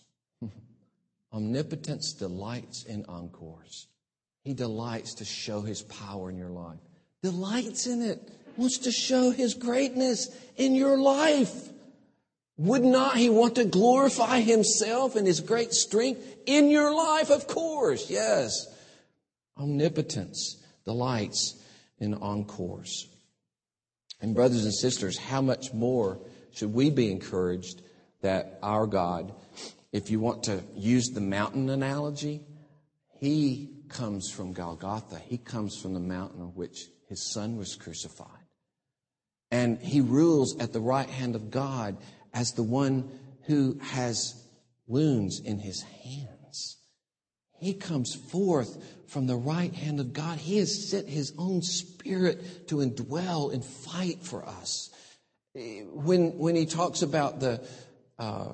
omnipotence 1.33 2.15
delights 2.15 2.85
in 2.85 3.05
encores. 3.07 3.87
He 4.45 4.55
delights 4.55 5.15
to 5.15 5.25
show 5.25 5.61
his 5.61 5.83
power 5.83 6.31
in 6.31 6.37
your 6.37 6.51
life. 6.51 6.81
Delights 7.23 7.87
in 7.87 8.03
it. 8.03 8.31
Wants 8.57 8.79
to 8.79 8.93
show 8.93 9.31
his 9.31 9.55
greatness 9.55 10.29
in 10.57 10.75
your 10.75 10.99
life. 10.99 11.69
Would 12.59 12.83
not 12.83 13.17
he 13.17 13.31
want 13.31 13.57
to 13.57 13.65
glorify 13.65 14.41
himself 14.41 15.17
and 15.17 15.27
his 15.27 15.41
great 15.41 15.73
strength 15.73 16.25
in 16.47 16.71
your 16.71 16.95
life? 16.95 17.31
Of 17.31 17.47
course, 17.47 18.11
yes. 18.11 18.67
Omnipotence 19.59 20.63
delights 20.85 21.61
in 21.99 22.15
encores. 22.15 23.09
And, 24.21 24.35
brothers 24.35 24.65
and 24.65 24.75
sisters, 24.75 25.19
how 25.19 25.41
much 25.41 25.73
more 25.73 26.21
should 26.53 26.73
we 26.73 26.91
be 26.91 27.11
encouraged 27.11 27.83
that 28.21 28.59
our 28.63 28.87
God, 28.87 29.33
if 29.93 30.11
you 30.11 30.21
want 30.21 30.45
to 30.45 30.63
use 30.75 31.09
the 31.09 31.21
mountain 31.21 31.71
analogy, 31.71 32.47
he 33.19 33.71
comes 33.89 34.31
from 34.31 34.53
Golgotha. 34.53 35.19
He 35.19 35.39
comes 35.39 35.81
from 35.81 35.95
the 35.95 36.01
mountain 36.01 36.41
on 36.41 36.49
which 36.49 36.87
his 37.09 37.33
son 37.33 37.57
was 37.57 37.75
crucified. 37.75 38.42
And 39.53 39.79
he 39.79 40.01
rules 40.01 40.59
at 40.59 40.73
the 40.73 40.81
right 40.81 41.09
hand 41.09 41.37
of 41.37 41.53
God 41.53 41.99
as 42.35 42.53
the 42.53 42.65
one 42.65 43.09
who 43.43 43.79
has 43.81 44.35
wounds 44.89 45.39
in 45.39 45.61
his 45.61 45.83
hands. 45.83 46.79
He 47.63 47.75
comes 47.75 48.13
forth 48.13 48.83
from 49.07 49.29
the 49.29 49.37
right 49.37 49.73
hand 49.73 50.01
of 50.01 50.13
God. 50.13 50.39
He 50.39 50.57
has 50.57 50.89
sent 50.89 51.07
His 51.07 51.33
own 51.39 51.63
Spirit 51.63 52.67
to 52.69 52.77
indwell 52.77 53.53
and 53.53 53.65
fight 53.65 54.19
for 54.23 54.45
us. 54.45 54.91
When, 55.55 56.39
when 56.39 56.57
He 56.57 56.67
talks 56.67 57.03
about 57.03 57.39
the, 57.39 57.65
uh, 58.19 58.53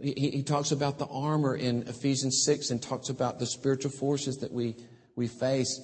he, 0.00 0.30
he 0.30 0.42
talks 0.44 0.70
about 0.70 0.98
the 0.98 1.06
armor 1.06 1.56
in 1.56 1.88
Ephesians 1.88 2.44
6 2.44 2.70
and 2.70 2.80
talks 2.80 3.08
about 3.08 3.40
the 3.40 3.46
spiritual 3.46 3.90
forces 3.90 4.38
that 4.38 4.52
we, 4.52 4.76
we 5.16 5.26
face. 5.26 5.80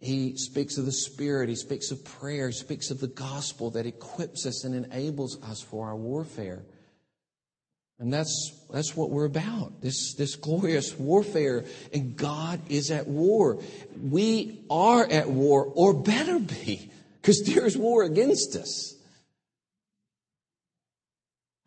He 0.00 0.36
speaks 0.36 0.78
of 0.78 0.86
the 0.86 0.92
Spirit. 0.92 1.50
He 1.50 1.54
speaks 1.54 1.90
of 1.90 2.02
prayer. 2.04 2.48
He 2.48 2.54
speaks 2.54 2.90
of 2.90 3.00
the 3.00 3.06
gospel 3.06 3.70
that 3.72 3.86
equips 3.86 4.46
us 4.46 4.64
and 4.64 4.74
enables 4.74 5.42
us 5.42 5.60
for 5.60 5.86
our 5.86 5.96
warfare. 5.96 6.62
And 7.98 8.10
that's, 8.10 8.58
that's 8.70 8.96
what 8.96 9.10
we're 9.10 9.26
about. 9.26 9.82
This, 9.82 10.14
this 10.14 10.36
glorious 10.36 10.98
warfare. 10.98 11.66
And 11.92 12.16
God 12.16 12.60
is 12.70 12.90
at 12.90 13.06
war. 13.06 13.62
We 14.02 14.64
are 14.70 15.06
at 15.06 15.28
war, 15.28 15.70
or 15.74 15.92
better 15.92 16.38
be, 16.38 16.90
because 17.20 17.42
there's 17.42 17.76
war 17.76 18.02
against 18.02 18.56
us. 18.56 18.94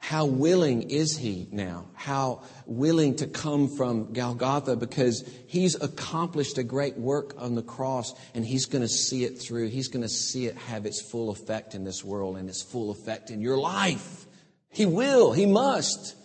How 0.03 0.25
willing 0.25 0.89
is 0.89 1.15
he 1.15 1.47
now? 1.49 1.85
How 1.93 2.41
willing 2.65 3.15
to 3.15 3.25
come 3.25 3.69
from 3.69 4.11
Golgotha 4.11 4.75
because 4.75 5.23
he's 5.47 5.75
accomplished 5.75 6.57
a 6.57 6.63
great 6.63 6.97
work 6.97 7.33
on 7.37 7.55
the 7.55 7.61
cross 7.61 8.13
and 8.35 8.45
he's 8.45 8.65
going 8.65 8.81
to 8.81 8.89
see 8.89 9.23
it 9.23 9.39
through. 9.41 9.69
He's 9.69 9.87
going 9.87 10.01
to 10.01 10.09
see 10.09 10.45
it 10.45 10.57
have 10.57 10.85
its 10.85 11.01
full 11.01 11.29
effect 11.29 11.73
in 11.73 11.85
this 11.85 12.03
world 12.03 12.35
and 12.35 12.49
its 12.49 12.61
full 12.61 12.91
effect 12.91 13.29
in 13.29 13.39
your 13.39 13.57
life. 13.57 14.25
He 14.69 14.85
will. 14.85 15.31
He 15.31 15.45
must. 15.45 16.17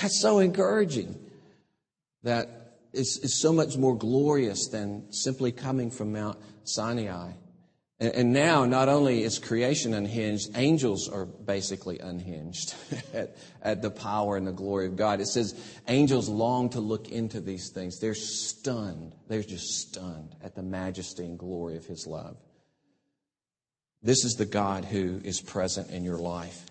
That's 0.00 0.18
so 0.18 0.38
encouraging. 0.38 1.22
That 2.22 2.78
is, 2.94 3.20
is 3.22 3.38
so 3.38 3.52
much 3.52 3.76
more 3.76 3.94
glorious 3.94 4.68
than 4.68 5.12
simply 5.12 5.52
coming 5.52 5.90
from 5.90 6.14
Mount 6.14 6.38
Sinai. 6.64 7.32
And, 8.00 8.14
and 8.14 8.32
now, 8.32 8.64
not 8.64 8.88
only 8.88 9.22
is 9.22 9.38
creation 9.38 9.94
unhinged, 9.94 10.56
angels 10.56 11.08
are 11.08 11.26
basically 11.26 11.98
unhinged 11.98 12.74
at, 13.14 13.36
at 13.62 13.82
the 13.82 13.90
power 13.90 14.36
and 14.36 14.46
the 14.46 14.52
glory 14.52 14.86
of 14.86 14.96
God. 14.96 15.20
It 15.20 15.28
says 15.28 15.54
angels 15.86 16.28
long 16.28 16.70
to 16.70 16.80
look 16.80 17.10
into 17.10 17.40
these 17.40 17.70
things. 17.70 18.00
They're 18.00 18.14
stunned. 18.14 19.14
They're 19.28 19.42
just 19.42 19.88
stunned 19.88 20.34
at 20.42 20.54
the 20.54 20.62
majesty 20.62 21.24
and 21.24 21.38
glory 21.38 21.76
of 21.76 21.84
His 21.84 22.06
love. 22.06 22.36
This 24.02 24.24
is 24.24 24.34
the 24.34 24.46
God 24.46 24.86
who 24.86 25.20
is 25.22 25.42
present 25.42 25.90
in 25.90 26.04
your 26.04 26.16
life. 26.16 26.64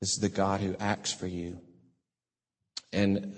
This 0.00 0.14
is 0.14 0.18
the 0.18 0.30
God 0.30 0.60
who 0.60 0.74
acts 0.80 1.12
for 1.12 1.26
you. 1.26 1.60
And 2.90 3.36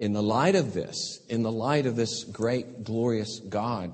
in 0.00 0.14
the 0.14 0.22
light 0.22 0.56
of 0.56 0.74
this, 0.74 1.20
in 1.28 1.42
the 1.42 1.52
light 1.52 1.86
of 1.86 1.94
this 1.94 2.24
great, 2.24 2.82
glorious 2.82 3.38
God, 3.40 3.92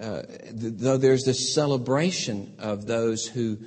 uh, 0.00 0.22
though 0.52 0.96
there's 0.96 1.24
this 1.24 1.54
celebration 1.54 2.54
of 2.58 2.86
those 2.86 3.26
who 3.26 3.58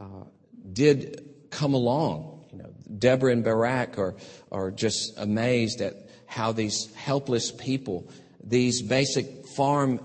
uh, 0.00 0.24
did 0.72 1.28
come 1.50 1.74
along, 1.74 2.44
you 2.52 2.58
know, 2.58 2.72
Deborah 2.98 3.32
and 3.32 3.42
Barak 3.42 3.98
are, 3.98 4.14
are 4.50 4.70
just 4.70 5.18
amazed 5.18 5.80
at 5.80 5.94
how 6.26 6.52
these 6.52 6.92
helpless 6.94 7.50
people, 7.50 8.08
these 8.42 8.80
basic 8.80 9.46
farm 9.48 10.00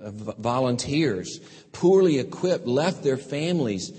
uh, 0.00 0.10
volunteers, 0.10 1.40
poorly 1.72 2.18
equipped, 2.18 2.66
left 2.66 3.02
their 3.02 3.16
families 3.16 3.92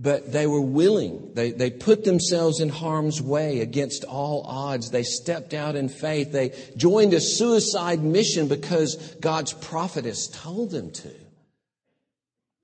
but 0.00 0.32
they 0.32 0.46
were 0.46 0.62
willing. 0.62 1.32
They, 1.34 1.52
they 1.52 1.70
put 1.70 2.04
themselves 2.04 2.60
in 2.60 2.70
harm's 2.70 3.20
way 3.20 3.60
against 3.60 4.04
all 4.04 4.42
odds. 4.46 4.90
They 4.90 5.02
stepped 5.02 5.52
out 5.52 5.76
in 5.76 5.90
faith. 5.90 6.32
They 6.32 6.54
joined 6.74 7.12
a 7.12 7.20
suicide 7.20 8.02
mission 8.02 8.48
because 8.48 8.96
God's 9.20 9.52
prophetess 9.52 10.28
told 10.28 10.70
them 10.70 10.90
to. 10.92 11.14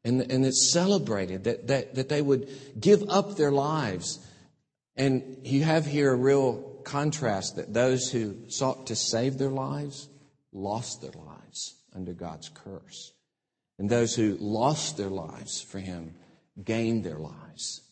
And, 0.02 0.22
and 0.32 0.46
it's 0.46 0.72
celebrated 0.72 1.44
that, 1.44 1.66
that, 1.66 1.96
that 1.96 2.08
they 2.08 2.22
would 2.22 2.48
give 2.80 3.02
up 3.10 3.36
their 3.36 3.52
lives. 3.52 4.18
And 4.96 5.40
you 5.42 5.62
have 5.62 5.84
here 5.84 6.12
a 6.12 6.16
real 6.16 6.80
contrast 6.84 7.56
that 7.56 7.74
those 7.74 8.10
who 8.10 8.48
sought 8.48 8.86
to 8.86 8.96
save 8.96 9.36
their 9.36 9.50
lives 9.50 10.08
lost 10.54 11.02
their 11.02 11.10
lives 11.10 11.74
under 11.94 12.14
God's 12.14 12.48
curse. 12.48 13.12
And 13.78 13.90
those 13.90 14.14
who 14.14 14.38
lost 14.40 14.96
their 14.96 15.10
lives 15.10 15.60
for 15.60 15.80
him 15.80 16.14
gained 16.62 17.04
their 17.04 17.18
lives. 17.18 17.82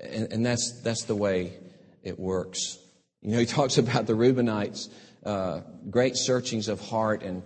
And, 0.00 0.32
and 0.32 0.46
that's, 0.46 0.80
that's 0.82 1.04
the 1.04 1.14
way 1.14 1.54
it 2.02 2.18
works. 2.18 2.78
You 3.22 3.32
know, 3.32 3.38
he 3.38 3.46
talks 3.58 3.78
about 3.78 4.06
the 4.06 4.14
Reubenites, 4.14 4.88
uh, 5.24 5.60
great 5.90 6.16
searchings 6.16 6.68
of 6.68 6.80
heart. 6.80 7.22
And, 7.22 7.42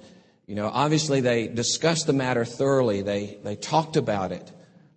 you 0.47 0.55
know, 0.55 0.69
obviously 0.69 1.21
they 1.21 1.49
discussed 1.49 2.07
the 2.07 2.13
matter 2.13 2.45
thoroughly. 2.45 3.03
They, 3.03 3.39
they 3.43 3.57
talked 3.57 3.97
about 3.97 4.33
it, 4.33 4.51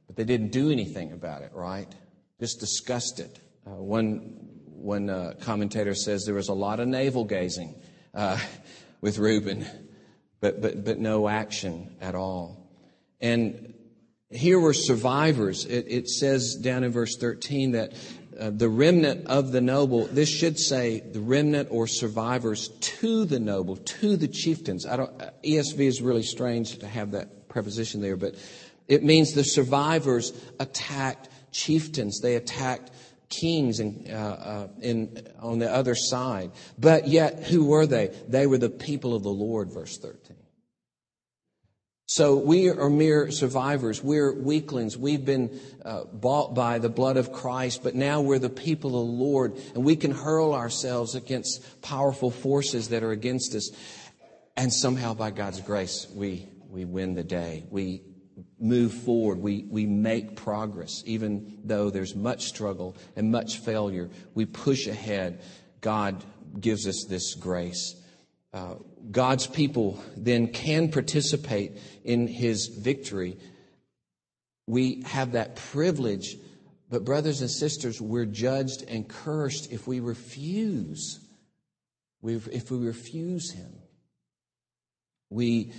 but 0.07 0.15
they 0.15 0.23
didn't 0.25 0.51
do 0.51 0.71
anything 0.71 1.11
about 1.11 1.41
it, 1.41 1.51
right? 1.53 1.93
Just 2.39 2.59
discussed 2.59 3.19
it. 3.19 3.39
Uh, 3.65 3.71
one 3.71 4.45
one 4.85 5.09
uh, 5.09 5.33
commentator 5.41 5.95
says 5.95 6.25
there 6.25 6.35
was 6.35 6.49
a 6.49 6.53
lot 6.53 6.79
of 6.79 6.87
navel 6.87 7.25
gazing 7.25 7.73
uh, 8.13 8.39
with 9.01 9.17
Reuben, 9.17 9.65
but, 10.39 10.61
but, 10.61 10.85
but 10.85 10.99
no 10.99 11.27
action 11.27 11.95
at 11.99 12.13
all. 12.13 12.69
And 13.19 13.73
here 14.31 14.59
were 14.59 14.73
survivors. 14.73 15.65
It, 15.65 15.85
it 15.87 16.09
says 16.09 16.55
down 16.55 16.83
in 16.83 16.91
verse 16.91 17.17
13 17.17 17.71
that 17.71 17.93
uh, 18.39 18.49
the 18.49 18.69
remnant 18.69 19.27
of 19.27 19.51
the 19.51 19.61
noble, 19.61 20.07
this 20.07 20.29
should 20.29 20.59
say 20.59 20.99
the 20.99 21.21
remnant 21.21 21.69
or 21.71 21.87
survivors 21.87 22.69
to 22.79 23.25
the 23.25 23.39
noble, 23.39 23.77
to 23.77 24.17
the 24.17 24.27
chieftains. 24.27 24.85
I 24.85 24.97
don't, 24.97 25.21
uh, 25.21 25.29
ESV 25.43 25.79
is 25.79 26.01
really 26.01 26.23
strange 26.23 26.79
to 26.79 26.87
have 26.87 27.11
that 27.11 27.47
preposition 27.47 28.01
there, 28.01 28.17
but 28.17 28.35
it 28.87 29.03
means 29.03 29.33
the 29.33 29.43
survivors 29.43 30.33
attacked 30.59 31.29
chieftains. 31.51 32.19
They 32.19 32.35
attacked 32.35 32.91
kings 33.29 33.79
and, 33.79 34.09
uh, 34.09 34.13
uh, 34.13 34.67
in, 34.81 35.27
on 35.39 35.59
the 35.59 35.71
other 35.71 35.95
side. 35.95 36.51
But 36.77 37.07
yet, 37.07 37.43
who 37.43 37.65
were 37.65 37.85
they? 37.85 38.07
They 38.27 38.47
were 38.47 38.57
the 38.57 38.69
people 38.69 39.15
of 39.15 39.23
the 39.23 39.29
Lord, 39.29 39.71
verse 39.71 39.97
13. 39.97 40.35
So 42.07 42.35
we 42.35 42.69
are 42.69 42.89
mere 42.89 43.31
survivors. 43.31 44.03
We're 44.03 44.31
weaklings. 44.31 44.95
We've 44.95 45.25
been 45.25 45.59
uh, 45.83 46.03
bought 46.03 46.53
by 46.53 46.77
the 46.77 46.89
blood 46.89 47.17
of 47.17 47.31
Christ, 47.31 47.81
but 47.81 47.95
now 47.95 48.21
we're 48.21 48.37
the 48.37 48.47
people 48.47 49.01
of 49.01 49.07
the 49.07 49.13
Lord, 49.13 49.57
and 49.73 49.83
we 49.83 49.95
can 49.95 50.11
hurl 50.11 50.53
ourselves 50.53 51.15
against 51.15 51.81
powerful 51.81 52.29
forces 52.29 52.89
that 52.89 53.01
are 53.01 53.11
against 53.11 53.55
us. 53.55 53.71
And 54.55 54.71
somehow, 54.71 55.15
by 55.15 55.31
God's 55.31 55.61
grace, 55.61 56.05
we, 56.13 56.47
we 56.69 56.85
win 56.85 57.15
the 57.15 57.23
day. 57.23 57.65
We 57.71 58.03
move 58.59 58.93
forward. 58.93 59.39
We, 59.39 59.65
we 59.67 59.87
make 59.87 60.35
progress. 60.35 61.01
Even 61.07 61.57
though 61.63 61.89
there's 61.89 62.15
much 62.15 62.45
struggle 62.45 62.95
and 63.15 63.31
much 63.31 63.57
failure, 63.57 64.11
we 64.35 64.45
push 64.45 64.85
ahead. 64.85 65.41
God 65.81 66.23
gives 66.59 66.87
us 66.87 67.05
this 67.09 67.33
grace. 67.33 67.95
Uh, 68.55 68.75
God's 69.11 69.47
people 69.47 70.01
then 70.15 70.47
can 70.47 70.89
participate 70.89 71.73
in 72.05 72.25
his 72.25 72.67
victory. 72.67 73.37
We 74.65 75.03
have 75.07 75.33
that 75.33 75.57
privilege, 75.57 76.37
but, 76.89 77.03
brothers 77.03 77.41
and 77.41 77.51
sisters, 77.51 77.99
we're 77.99 78.25
judged 78.25 78.85
and 78.87 79.09
cursed 79.09 79.73
if 79.73 79.87
we 79.87 79.99
refuse. 79.99 81.19
If 82.23 82.71
we 82.71 82.77
refuse 82.77 83.51
him. 83.51 83.73
We 85.29 85.73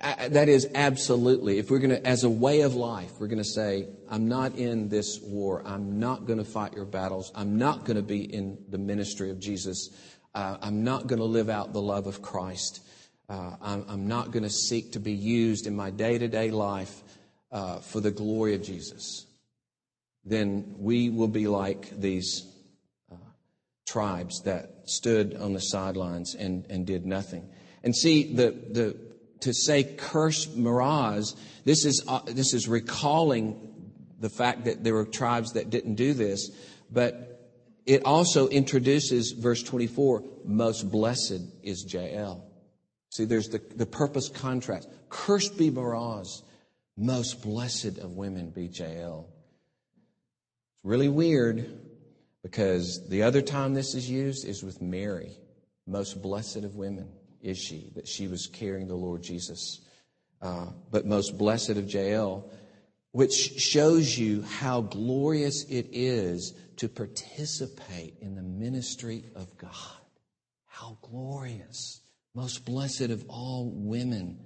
that 0.00 0.48
is 0.48 0.66
absolutely. 0.74 1.58
If 1.58 1.70
we're 1.70 1.78
going 1.78 1.90
to, 1.90 2.06
as 2.06 2.24
a 2.24 2.30
way 2.30 2.62
of 2.62 2.74
life, 2.74 3.12
we're 3.18 3.26
going 3.26 3.38
to 3.38 3.44
say, 3.44 3.88
I'm 4.08 4.28
not 4.28 4.54
in 4.54 4.88
this 4.88 5.20
war. 5.20 5.62
I'm 5.66 6.00
not 6.00 6.24
going 6.24 6.38
to 6.38 6.44
fight 6.44 6.72
your 6.72 6.86
battles. 6.86 7.30
I'm 7.34 7.58
not 7.58 7.84
going 7.84 7.98
to 7.98 8.02
be 8.02 8.22
in 8.22 8.64
the 8.70 8.78
ministry 8.78 9.30
of 9.30 9.38
Jesus. 9.38 9.90
Uh, 10.34 10.56
I'm 10.60 10.84
not 10.84 11.06
going 11.06 11.18
to 11.18 11.24
live 11.24 11.48
out 11.48 11.72
the 11.72 11.82
love 11.82 12.06
of 12.06 12.22
Christ. 12.22 12.80
Uh, 13.28 13.56
I'm, 13.60 13.84
I'm, 13.88 14.08
not 14.08 14.30
going 14.30 14.42
to 14.42 14.50
seek 14.50 14.92
to 14.92 15.00
be 15.00 15.12
used 15.12 15.66
in 15.66 15.74
my 15.74 15.90
day 15.90 16.18
to 16.18 16.28
day 16.28 16.50
life 16.50 17.02
uh, 17.52 17.78
for 17.78 18.00
the 18.00 18.10
glory 18.10 18.54
of 18.54 18.62
Jesus. 18.62 19.26
Then 20.24 20.74
we 20.78 21.10
will 21.10 21.28
be 21.28 21.46
like 21.46 21.90
these 21.98 22.46
uh, 23.10 23.16
tribes 23.88 24.42
that 24.42 24.82
stood 24.84 25.36
on 25.36 25.52
the 25.52 25.60
sidelines 25.60 26.34
and, 26.34 26.66
and 26.70 26.86
did 26.86 27.06
nothing. 27.06 27.48
And 27.82 27.94
see, 27.94 28.34
the, 28.34 28.50
the 28.50 28.96
to 29.40 29.54
say 29.54 29.84
curse 29.84 30.46
Meroz, 30.46 31.36
this 31.64 31.84
is, 31.84 32.04
uh, 32.06 32.20
this 32.26 32.52
is 32.52 32.68
recalling 32.68 33.58
the 34.18 34.28
fact 34.28 34.66
that 34.66 34.84
there 34.84 34.94
were 34.94 35.06
tribes 35.06 35.52
that 35.52 35.70
didn't 35.70 35.94
do 35.94 36.12
this, 36.12 36.50
but 36.90 37.29
it 37.90 38.04
also 38.04 38.46
introduces 38.46 39.32
verse 39.32 39.64
24, 39.64 40.22
most 40.44 40.88
blessed 40.92 41.42
is 41.64 41.92
Jael. 41.92 42.48
See, 43.10 43.24
there's 43.24 43.48
the, 43.48 43.60
the 43.74 43.84
purpose 43.84 44.28
contrast. 44.28 44.88
Cursed 45.08 45.58
be 45.58 45.72
Meroz, 45.72 46.44
most 46.96 47.42
blessed 47.42 47.98
of 47.98 48.12
women 48.12 48.50
be 48.50 48.66
Jael. 48.66 49.26
It's 49.96 50.84
really 50.84 51.08
weird 51.08 51.80
because 52.44 53.08
the 53.08 53.24
other 53.24 53.42
time 53.42 53.74
this 53.74 53.96
is 53.96 54.08
used 54.08 54.46
is 54.46 54.62
with 54.62 54.80
Mary, 54.80 55.36
most 55.84 56.22
blessed 56.22 56.58
of 56.58 56.76
women 56.76 57.08
is 57.42 57.58
she, 57.58 57.90
that 57.96 58.06
she 58.06 58.28
was 58.28 58.46
carrying 58.46 58.86
the 58.86 58.94
Lord 58.94 59.24
Jesus. 59.24 59.80
Uh, 60.40 60.66
but 60.92 61.06
most 61.06 61.36
blessed 61.36 61.70
of 61.70 61.92
Jael, 61.92 62.52
which 63.10 63.32
shows 63.32 64.16
you 64.16 64.42
how 64.42 64.80
glorious 64.80 65.64
it 65.64 65.88
is 65.90 66.54
to 66.80 66.88
participate 66.88 68.14
in 68.22 68.34
the 68.34 68.42
ministry 68.42 69.22
of 69.36 69.54
God. 69.58 70.00
How 70.66 70.96
glorious. 71.02 72.00
Most 72.34 72.64
blessed 72.64 73.10
of 73.10 73.22
all 73.28 73.70
women 73.74 74.38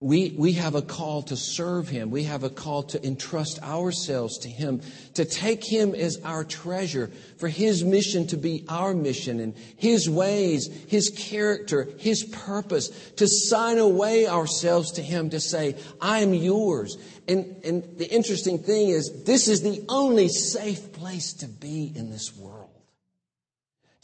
we, 0.00 0.32
we 0.38 0.52
have 0.52 0.76
a 0.76 0.82
call 0.82 1.22
to 1.22 1.36
serve 1.36 1.88
Him. 1.88 2.12
We 2.12 2.22
have 2.24 2.44
a 2.44 2.50
call 2.50 2.84
to 2.84 3.04
entrust 3.04 3.60
ourselves 3.64 4.38
to 4.38 4.48
Him, 4.48 4.80
to 5.14 5.24
take 5.24 5.64
Him 5.64 5.92
as 5.92 6.20
our 6.24 6.44
treasure, 6.44 7.10
for 7.38 7.48
His 7.48 7.82
mission 7.82 8.28
to 8.28 8.36
be 8.36 8.64
our 8.68 8.94
mission, 8.94 9.40
and 9.40 9.56
His 9.76 10.08
ways, 10.08 10.68
His 10.86 11.10
character, 11.10 11.88
His 11.98 12.22
purpose, 12.22 12.90
to 13.16 13.26
sign 13.26 13.78
away 13.78 14.28
ourselves 14.28 14.92
to 14.92 15.02
Him, 15.02 15.30
to 15.30 15.40
say, 15.40 15.74
I 16.00 16.20
am 16.20 16.32
yours. 16.32 16.96
And, 17.26 17.60
and 17.64 17.98
the 17.98 18.08
interesting 18.08 18.58
thing 18.58 18.90
is, 18.90 19.24
this 19.24 19.48
is 19.48 19.62
the 19.62 19.84
only 19.88 20.28
safe 20.28 20.92
place 20.92 21.32
to 21.34 21.48
be 21.48 21.92
in 21.92 22.10
this 22.10 22.36
world. 22.36 22.57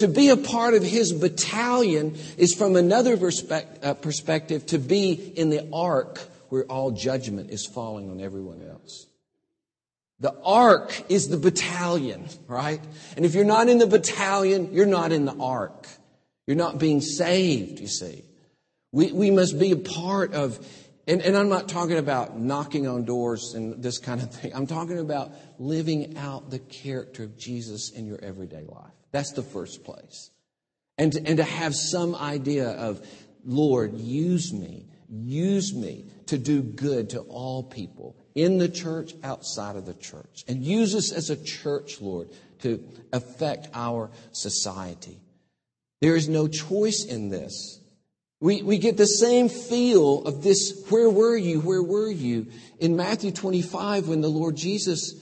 To 0.04 0.08
be 0.08 0.28
a 0.28 0.36
part 0.36 0.74
of 0.74 0.82
his 0.82 1.14
battalion 1.14 2.18
is 2.36 2.52
from 2.52 2.76
another 2.76 3.14
uh, 3.14 3.94
perspective 3.94 4.66
to 4.66 4.78
be 4.78 5.12
in 5.12 5.48
the 5.48 5.66
ark 5.72 6.20
where 6.50 6.64
all 6.64 6.90
judgment 6.90 7.48
is 7.48 7.64
falling 7.64 8.10
on 8.10 8.20
everyone 8.20 8.60
else. 8.60 9.06
The 10.20 10.38
ark 10.44 11.04
is 11.08 11.30
the 11.30 11.38
battalion, 11.38 12.28
right? 12.48 12.82
And 13.16 13.24
if 13.24 13.34
you're 13.34 13.46
not 13.46 13.70
in 13.70 13.78
the 13.78 13.86
battalion, 13.86 14.74
you're 14.74 14.84
not 14.84 15.10
in 15.10 15.24
the 15.24 15.36
ark. 15.40 15.86
You're 16.46 16.58
not 16.58 16.78
being 16.78 17.00
saved, 17.00 17.80
you 17.80 17.88
see. 17.88 18.24
We, 18.92 19.10
we 19.10 19.30
must 19.30 19.58
be 19.58 19.70
a 19.70 19.76
part 19.76 20.34
of, 20.34 20.58
and, 21.08 21.22
and 21.22 21.34
I'm 21.34 21.48
not 21.48 21.66
talking 21.66 21.96
about 21.96 22.38
knocking 22.38 22.86
on 22.86 23.06
doors 23.06 23.54
and 23.54 23.82
this 23.82 23.96
kind 23.96 24.20
of 24.20 24.30
thing. 24.34 24.54
I'm 24.54 24.66
talking 24.66 24.98
about 24.98 25.32
living 25.58 26.18
out 26.18 26.50
the 26.50 26.58
character 26.58 27.22
of 27.22 27.38
Jesus 27.38 27.90
in 27.90 28.06
your 28.06 28.22
everyday 28.22 28.64
life. 28.64 28.92
That's 29.14 29.30
the 29.30 29.44
first 29.44 29.84
place. 29.84 30.30
And 30.98 31.12
to, 31.12 31.24
and 31.24 31.36
to 31.36 31.44
have 31.44 31.72
some 31.72 32.16
idea 32.16 32.70
of, 32.70 33.06
Lord, 33.44 33.94
use 33.94 34.52
me, 34.52 34.86
use 35.08 35.72
me 35.72 36.06
to 36.26 36.36
do 36.36 36.64
good 36.64 37.10
to 37.10 37.20
all 37.20 37.62
people 37.62 38.16
in 38.34 38.58
the 38.58 38.68
church, 38.68 39.14
outside 39.22 39.76
of 39.76 39.86
the 39.86 39.94
church. 39.94 40.42
And 40.48 40.64
use 40.64 40.96
us 40.96 41.12
as 41.12 41.30
a 41.30 41.36
church, 41.36 42.00
Lord, 42.00 42.30
to 42.62 42.84
affect 43.12 43.68
our 43.72 44.10
society. 44.32 45.20
There 46.00 46.16
is 46.16 46.28
no 46.28 46.48
choice 46.48 47.04
in 47.04 47.28
this. 47.28 47.78
We, 48.40 48.62
we 48.62 48.78
get 48.78 48.96
the 48.96 49.06
same 49.06 49.48
feel 49.48 50.24
of 50.24 50.42
this, 50.42 50.86
where 50.88 51.08
were 51.08 51.36
you, 51.36 51.60
where 51.60 51.84
were 51.84 52.10
you, 52.10 52.48
in 52.80 52.96
Matthew 52.96 53.30
25 53.30 54.08
when 54.08 54.22
the 54.22 54.28
Lord 54.28 54.56
Jesus 54.56 55.14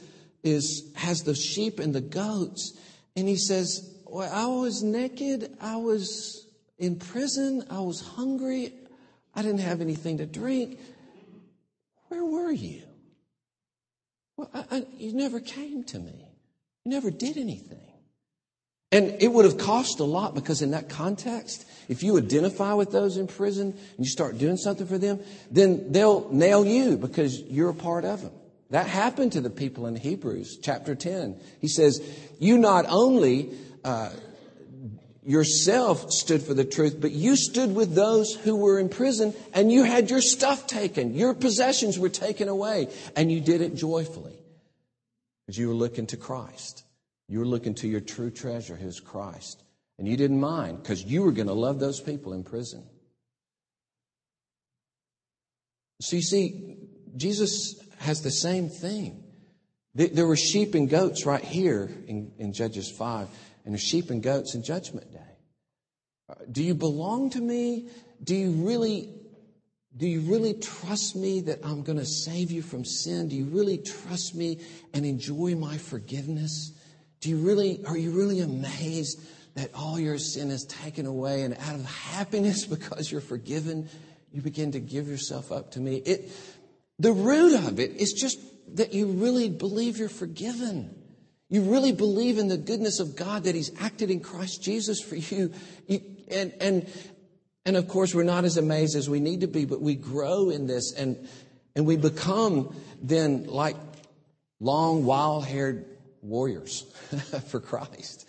is, 0.43 0.91
has 0.95 1.25
the 1.25 1.35
sheep 1.35 1.79
and 1.79 1.95
the 1.95 2.01
goats. 2.01 2.79
And 3.17 3.29
he 3.29 3.37
says, 3.37 3.95
well, 4.07 4.31
I 4.33 4.47
was 4.47 4.83
naked. 4.83 5.57
I 5.61 5.77
was 5.77 6.47
in 6.79 6.97
prison. 6.97 7.65
I 7.71 7.81
was 7.81 8.01
hungry. 8.01 8.73
I 9.35 9.43
didn't 9.43 9.61
have 9.61 9.81
anything 9.81 10.19
to 10.19 10.27
drink. 10.27 10.79
Where 12.09 12.25
were 12.25 12.51
you? 12.51 12.83
Well, 14.37 14.51
I, 14.53 14.65
I, 14.71 14.87
you 14.97 15.13
never 15.13 15.41
came 15.41 15.85
to 15.85 15.99
me. 15.99 16.29
You 16.85 16.91
never 16.91 17.11
did 17.11 17.37
anything. 17.37 17.81
And 18.91 19.23
it 19.23 19.29
would 19.29 19.47
have 19.47 19.57
cost 19.57 20.01
a 20.01 20.05
lot 20.05 20.35
because 20.35 20.61
in 20.61 20.73
that 20.73 20.91
context, 20.91 21.67
if 21.89 22.03
you 22.03 22.19
identify 22.19 22.75
with 22.75 22.93
those 22.93 23.17
in 23.17 23.27
prison 23.27 23.69
and 23.71 23.99
you 23.99 24.11
start 24.11 24.37
doing 24.37 24.59
something 24.59 24.87
for 24.87 24.99
them, 24.99 25.21
then 25.51 25.93
they'll 25.93 26.31
nail 26.31 26.67
you 26.67 26.99
because 26.99 27.41
you're 27.41 27.71
a 27.71 27.75
part 27.75 28.05
of 28.05 28.21
them. 28.21 28.33
That 28.73 28.87
happened 28.87 29.33
to 29.33 29.43
the 29.43 29.51
people 29.51 29.87
in 29.87 29.97
Hebrews 29.97 30.59
chapter 30.63 30.95
10. 30.95 31.39
He 31.61 31.69
says, 31.69 32.01
you 32.41 32.57
not 32.57 32.87
only 32.89 33.51
uh, 33.85 34.09
yourself 35.23 36.11
stood 36.11 36.43
for 36.43 36.55
the 36.55 36.65
truth, 36.65 36.97
but 36.99 37.13
you 37.13 37.37
stood 37.37 37.75
with 37.75 37.95
those 37.95 38.35
who 38.35 38.57
were 38.57 38.79
in 38.79 38.89
prison 38.89 39.35
and 39.53 39.71
you 39.71 39.85
had 39.85 40.09
your 40.09 40.23
stuff 40.23 40.67
taken. 40.67 41.13
Your 41.13 41.35
possessions 41.35 41.99
were 41.99 42.09
taken 42.09 42.49
away 42.49 42.89
and 43.15 43.31
you 43.31 43.43
did 43.43 43.61
it 43.61 43.75
joyfully 43.75 44.39
because 45.47 45.59
you 45.59 45.69
were 45.69 45.75
looking 45.75 46.07
to 46.07 46.17
Christ. 46.17 46.83
You 47.29 47.41
were 47.41 47.47
looking 47.47 47.75
to 47.75 47.89
your 47.89 48.01
true 48.01 48.31
treasure, 48.31 48.75
who's 48.75 49.01
Christ. 49.01 49.63
And 49.99 50.09
you 50.09 50.17
didn't 50.17 50.41
mind 50.41 50.83
because 50.83 51.05
you 51.05 51.25
were 51.25 51.33
going 51.33 51.49
to 51.49 51.53
love 51.53 51.79
those 51.79 52.01
people 52.01 52.33
in 52.33 52.43
prison. 52.43 52.85
So 56.01 56.17
you 56.17 56.23
see, 56.23 56.79
Jesus 57.19 57.79
has 58.03 58.23
the 58.23 58.31
same 58.31 58.69
thing. 58.69 59.23
There 59.95 60.27
were 60.27 60.37
sheep 60.37 60.75
and 60.75 60.89
goats 60.89 61.27
right 61.27 61.45
here 61.45 61.91
in, 62.07 62.33
in 62.39 62.53
Judges 62.53 62.91
5, 62.91 63.29
and 63.65 63.75
there's 63.75 63.83
sheep 63.83 64.11
and 64.11 64.23
goats 64.23 64.55
in 64.55 64.63
Judgment 64.63 65.13
Day. 65.13 65.19
Uh, 66.29 66.35
do 66.51 66.63
you 66.63 66.75
belong 66.75 67.31
to 67.31 67.41
me? 67.41 67.89
Do 68.23 68.35
you 68.35 68.53
really 68.53 69.11
do 69.95 70.07
you 70.07 70.21
really 70.21 70.55
trust 70.55 71.15
me 71.17 71.43
that 71.43 71.59
I'm 71.63 71.83
going 71.83 71.99
to 71.99 72.07
save 72.07 72.51
you 72.51 72.63
from 72.63 72.83
sin? 72.83 73.29
Do 73.29 73.37
you 73.37 73.45
really 73.45 73.77
trust 73.77 74.35
me 74.35 74.61
and 74.95 75.05
enjoy 75.05 75.55
my 75.55 75.77
forgiveness? 75.77 76.73
Do 77.21 77.29
you 77.29 77.37
really 77.37 77.85
are 77.85 77.97
you 77.97 78.13
really 78.13 78.41
amazed 78.41 79.21
that 79.55 79.75
all 79.75 80.01
your 80.01 80.17
sin 80.17 80.51
is 80.51 80.65
taken 80.65 81.05
away 81.05 81.43
and 81.43 81.55
out 81.59 81.75
of 81.75 81.85
happiness 81.85 82.65
because 82.77 83.13
you're 83.13 83.21
forgiven, 83.21 83.91
you 84.33 84.41
begin 84.41 84.73
to 84.73 84.81
give 84.81 85.09
yourself 85.09 85.53
up 85.53 85.73
to 85.73 85.81
me? 85.81 85.97
It 85.97 86.33
the 87.03 87.13
root 87.13 87.55
of 87.67 87.81
it 87.81 87.97
is 87.97 88.13
just 88.13 88.39
that 88.77 88.95
you 88.95 89.09
really 89.09 89.51
believe 89.51 89.99
you're 89.99 90.09
forgiven. 90.09 90.95
You 91.49 91.63
really 91.63 91.91
believe 91.91 92.39
in 92.39 92.47
the 92.47 92.57
goodness 92.57 93.01
of 93.01 93.17
God 93.17 93.45
that 93.45 93.57
He's 93.57 93.73
acted 93.81 94.09
in 94.09 94.21
Christ 94.21 94.63
Jesus 94.63 95.01
for 95.01 95.17
you. 95.17 95.53
you 95.89 96.01
and, 96.31 96.55
and, 96.61 96.89
and 97.67 97.77
of 97.77 97.89
course, 97.89 98.15
we're 98.15 98.23
not 98.23 98.45
as 98.45 98.57
amazed 98.57 98.95
as 98.95 99.11
we 99.11 99.19
need 99.19 99.41
to 99.41 99.49
be, 99.49 99.65
but 99.65 99.83
we 99.83 99.97
grow 99.97 100.51
in 100.51 100.69
this 100.69 100.93
and, 100.93 101.29
and 101.75 101.87
we 101.87 101.97
become 101.97 102.75
then 103.03 103.47
like 103.47 103.77
long, 104.61 105.05
wild 105.05 105.45
haired 105.45 105.85
warriors 106.23 106.83
for 107.49 107.59
Christ. 107.59 108.29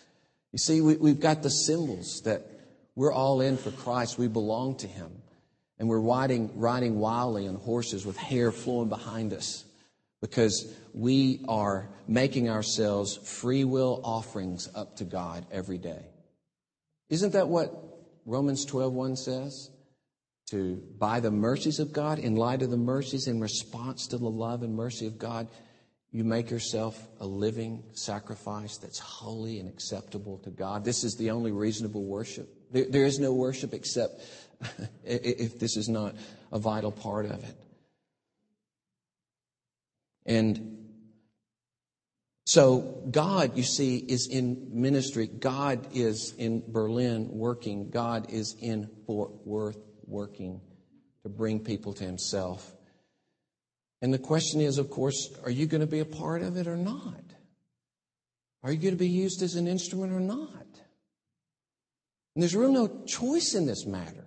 You 0.51 0.57
see, 0.57 0.81
we, 0.81 0.95
we've 0.95 1.19
got 1.19 1.43
the 1.43 1.51
symbols 1.51 2.23
that 2.25 2.41
we're 2.95 3.13
all 3.13 3.39
in 3.39 3.55
for 3.55 3.69
Christ. 3.69 4.17
We 4.17 4.27
belong 4.27 4.77
to 4.77 4.87
Him. 4.87 5.11
And 5.83 5.89
we're 5.89 5.99
riding, 5.99 6.49
riding 6.57 6.97
wildly 6.97 7.45
on 7.45 7.55
horses 7.55 8.05
with 8.05 8.15
hair 8.15 8.53
flowing 8.53 8.87
behind 8.87 9.33
us 9.33 9.65
because 10.21 10.73
we 10.93 11.43
are 11.49 11.89
making 12.07 12.49
ourselves 12.49 13.17
free 13.17 13.65
will 13.65 13.99
offerings 14.05 14.69
up 14.75 14.95
to 14.95 15.03
God 15.03 15.45
every 15.51 15.77
day. 15.77 16.05
Isn't 17.09 17.33
that 17.33 17.49
what 17.49 17.75
Romans 18.25 18.65
12:1 18.65 19.17
says? 19.17 19.71
To 20.51 20.81
by 20.97 21.19
the 21.19 21.31
mercies 21.31 21.79
of 21.79 21.91
God, 21.91 22.17
in 22.17 22.37
light 22.37 22.61
of 22.61 22.69
the 22.69 22.77
mercies, 22.77 23.27
in 23.27 23.41
response 23.41 24.07
to 24.07 24.17
the 24.17 24.29
love 24.29 24.63
and 24.63 24.73
mercy 24.73 25.05
of 25.05 25.19
God, 25.19 25.49
you 26.13 26.23
make 26.23 26.49
yourself 26.49 27.09
a 27.19 27.27
living 27.27 27.83
sacrifice 27.91 28.77
that's 28.77 28.99
holy 28.99 29.59
and 29.59 29.67
acceptable 29.67 30.37
to 30.45 30.49
God. 30.49 30.85
This 30.85 31.03
is 31.03 31.17
the 31.17 31.31
only 31.31 31.51
reasonable 31.51 32.05
worship. 32.05 32.47
there, 32.71 32.85
there 32.85 33.05
is 33.05 33.19
no 33.19 33.33
worship 33.33 33.73
except 33.73 34.21
if 35.03 35.59
this 35.59 35.77
is 35.77 35.89
not 35.89 36.15
a 36.51 36.59
vital 36.59 36.91
part 36.91 37.25
of 37.25 37.43
it. 37.43 37.55
And 40.25 40.73
so 42.45 43.03
God, 43.09 43.57
you 43.57 43.63
see, 43.63 43.97
is 43.97 44.27
in 44.27 44.69
ministry. 44.71 45.27
God 45.27 45.87
is 45.93 46.33
in 46.37 46.63
Berlin 46.67 47.29
working. 47.31 47.89
God 47.89 48.29
is 48.29 48.55
in 48.59 48.89
Fort 49.05 49.31
Worth 49.45 49.77
working 50.05 50.61
to 51.23 51.29
bring 51.29 51.59
people 51.59 51.93
to 51.93 52.03
Himself. 52.03 52.69
And 54.01 54.13
the 54.13 54.19
question 54.19 54.59
is, 54.59 54.77
of 54.77 54.89
course, 54.89 55.29
are 55.43 55.49
you 55.49 55.65
going 55.65 55.81
to 55.81 55.87
be 55.87 55.99
a 55.99 56.05
part 56.05 56.41
of 56.41 56.57
it 56.57 56.67
or 56.67 56.75
not? 56.75 57.23
Are 58.61 58.71
you 58.71 58.77
going 58.77 58.93
to 58.93 58.99
be 58.99 59.09
used 59.09 59.41
as 59.41 59.55
an 59.55 59.67
instrument 59.67 60.11
or 60.13 60.19
not? 60.19 60.67
And 62.35 62.41
there's 62.41 62.55
really 62.55 62.73
no 62.73 63.03
choice 63.05 63.53
in 63.55 63.65
this 63.65 63.85
matter. 63.85 64.22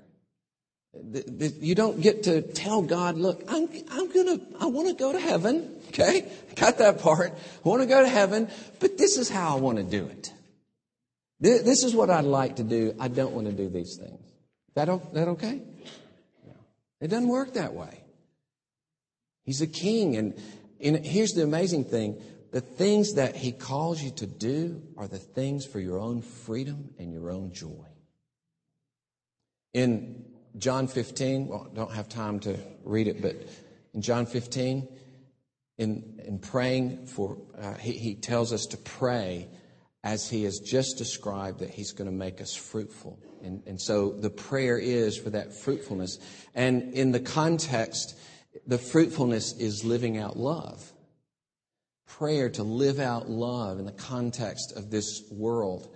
You 1.61 1.75
don't 1.75 2.01
get 2.01 2.25
to 2.25 2.43
tell 2.43 2.83
God, 2.83 3.17
look, 3.17 3.43
I'm, 3.49 3.69
I'm 3.91 4.13
gonna, 4.13 4.41
I 4.61 4.67
want 4.67 4.89
to 4.89 4.95
go 4.95 5.13
to 5.13 5.21
heaven. 5.21 5.81
Okay. 5.89 6.31
Got 6.57 6.79
that 6.79 7.01
part. 7.01 7.33
I 7.33 7.69
want 7.69 7.83
to 7.83 7.87
go 7.87 8.03
to 8.03 8.09
heaven, 8.09 8.49
but 8.81 8.99
this 8.99 9.19
is 9.19 9.29
how 9.29 9.57
I 9.57 9.61
want 9.61 9.79
to 9.79 9.85
do 9.85 10.07
it. 10.07 10.33
This 11.39 11.85
is 11.85 11.95
what 11.95 12.11
I'd 12.11 12.25
like 12.25 12.57
to 12.57 12.63
do. 12.63 12.95
I 12.99 13.09
don't 13.09 13.33
want 13.33 13.47
to 13.47 13.53
do 13.53 13.69
these 13.69 13.97
things. 13.97 14.21
That, 14.75 14.87
that 15.15 15.29
okay? 15.29 15.63
It 17.01 17.09
doesn't 17.09 17.29
work 17.29 17.55
that 17.55 17.75
way. 17.75 18.03
He's 19.45 19.61
a 19.61 19.67
king. 19.67 20.17
And, 20.17 20.35
and 20.81 21.05
here's 21.05 21.33
the 21.33 21.43
amazing 21.43 21.85
thing. 21.85 22.21
The 22.53 22.61
things 22.61 23.15
that 23.15 23.37
he 23.37 23.53
calls 23.53 24.03
you 24.03 24.11
to 24.13 24.27
do 24.27 24.83
are 24.97 25.07
the 25.07 25.19
things 25.19 25.67
for 25.67 25.79
your 25.79 25.99
own 25.99 26.23
freedom 26.23 26.91
and 26.99 27.13
your 27.13 27.31
own 27.31 27.53
joy. 27.53 27.87
In 29.75 30.25
John 30.59 30.89
15, 30.89 31.49
well, 31.49 31.69
don't 31.75 31.93
have 31.93 32.09
time 32.09 32.41
to 32.41 32.59
read 32.85 33.09
it, 33.09 33.21
but 33.21 33.37
in 33.93 34.01
John 34.01 34.27
15, 34.27 34.89
in, 35.79 36.21
in 36.25 36.39
praying 36.39 37.07
for, 37.07 37.37
uh, 37.59 37.75
he, 37.75 37.93
he 37.93 38.15
tells 38.15 38.53
us 38.53 38.67
to 38.67 38.77
pray 38.79 39.49
as 40.03 40.29
he 40.29 40.45
has 40.45 40.61
just 40.61 40.97
described 40.97 41.59
that 41.59 41.71
he's 41.71 41.93
going 41.93 42.09
to 42.09 42.17
make 42.17 42.41
us 42.41 42.55
fruitful. 42.55 43.19
And, 43.43 43.63
and 43.67 43.81
so 43.81 44.13
the 44.13 44.31
prayer 44.31 44.79
is 44.79 45.19
for 45.19 45.31
that 45.31 45.53
fruitfulness. 45.53 46.19
And 46.55 46.95
in 46.95 47.13
the 47.13 47.21
context, 47.21 48.17
the 48.67 48.79
fruitfulness 48.79 49.59
is 49.59 49.85
living 49.85 50.17
out 50.17 50.37
love. 50.37 50.93
Prayer 52.07 52.49
to 52.51 52.63
live 52.63 52.99
out 52.99 53.29
love 53.29 53.79
in 53.79 53.85
the 53.85 53.93
context 53.93 54.73
of 54.77 54.91
this 54.91 55.23
world. 55.31 55.93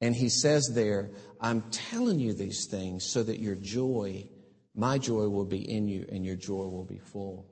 And 0.00 0.14
he 0.14 0.28
says 0.28 0.70
there, 0.74 1.10
I'm 1.40 1.62
telling 1.70 2.20
you 2.20 2.32
these 2.32 2.66
things 2.66 3.04
so 3.04 3.22
that 3.22 3.38
your 3.38 3.54
joy, 3.54 4.28
my 4.74 4.98
joy, 4.98 5.28
will 5.28 5.44
be 5.44 5.70
in 5.70 5.88
you 5.88 6.06
and 6.10 6.24
your 6.24 6.36
joy 6.36 6.64
will 6.64 6.84
be 6.84 6.98
full. 6.98 7.46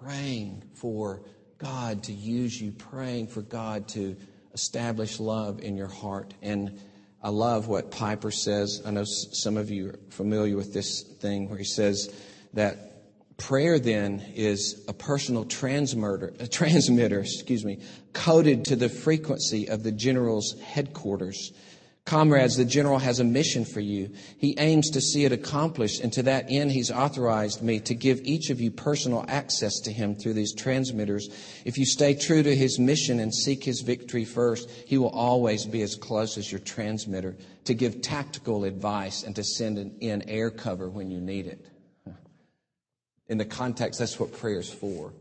Praying 0.00 0.64
for 0.74 1.22
God 1.58 2.04
to 2.04 2.12
use 2.12 2.60
you, 2.60 2.72
praying 2.72 3.28
for 3.28 3.42
God 3.42 3.88
to 3.88 4.16
establish 4.54 5.20
love 5.20 5.60
in 5.60 5.76
your 5.76 5.88
heart. 5.88 6.34
And 6.42 6.80
I 7.22 7.28
love 7.28 7.68
what 7.68 7.90
Piper 7.90 8.30
says. 8.30 8.82
I 8.84 8.90
know 8.90 9.04
some 9.04 9.56
of 9.56 9.70
you 9.70 9.90
are 9.90 9.98
familiar 10.10 10.56
with 10.56 10.72
this 10.72 11.02
thing 11.02 11.48
where 11.48 11.58
he 11.58 11.64
says 11.64 12.14
that 12.54 12.90
prayer 13.36 13.78
then 13.78 14.24
is 14.34 14.84
a 14.88 14.92
personal 14.92 15.44
transmitter, 15.44 16.32
a 16.38 16.46
transmitter, 16.46 17.20
excuse 17.20 17.64
me, 17.64 17.80
coded 18.12 18.66
to 18.66 18.76
the 18.76 18.88
frequency 18.88 19.68
of 19.68 19.82
the 19.82 19.92
general's 19.92 20.58
headquarters. 20.60 21.52
Comrades, 22.06 22.56
the 22.56 22.64
general 22.64 22.98
has 22.98 23.20
a 23.20 23.24
mission 23.24 23.64
for 23.64 23.80
you. 23.80 24.10
He 24.38 24.56
aims 24.58 24.90
to 24.90 25.00
see 25.00 25.24
it 25.24 25.32
accomplished, 25.32 26.00
and 26.00 26.12
to 26.14 26.22
that 26.24 26.46
end, 26.48 26.72
he's 26.72 26.90
authorized 26.90 27.62
me 27.62 27.78
to 27.80 27.94
give 27.94 28.20
each 28.24 28.50
of 28.50 28.60
you 28.60 28.70
personal 28.70 29.24
access 29.28 29.78
to 29.80 29.92
him 29.92 30.14
through 30.14 30.32
these 30.32 30.54
transmitters. 30.54 31.28
If 31.64 31.78
you 31.78 31.84
stay 31.84 32.14
true 32.14 32.42
to 32.42 32.56
his 32.56 32.78
mission 32.78 33.20
and 33.20 33.32
seek 33.32 33.62
his 33.62 33.82
victory 33.82 34.24
first, 34.24 34.68
he 34.86 34.98
will 34.98 35.10
always 35.10 35.66
be 35.66 35.82
as 35.82 35.94
close 35.94 36.36
as 36.36 36.50
your 36.50 36.60
transmitter 36.60 37.36
to 37.66 37.74
give 37.74 38.02
tactical 38.02 38.64
advice 38.64 39.22
and 39.22 39.36
to 39.36 39.44
send 39.44 39.78
in 40.00 40.28
air 40.28 40.50
cover 40.50 40.88
when 40.88 41.10
you 41.10 41.20
need 41.20 41.46
it. 41.46 41.66
In 43.28 43.38
the 43.38 43.44
context, 43.44 44.00
that's 44.00 44.18
what 44.18 44.32
prayer 44.32 44.58
is 44.58 44.68
for, 44.68 45.12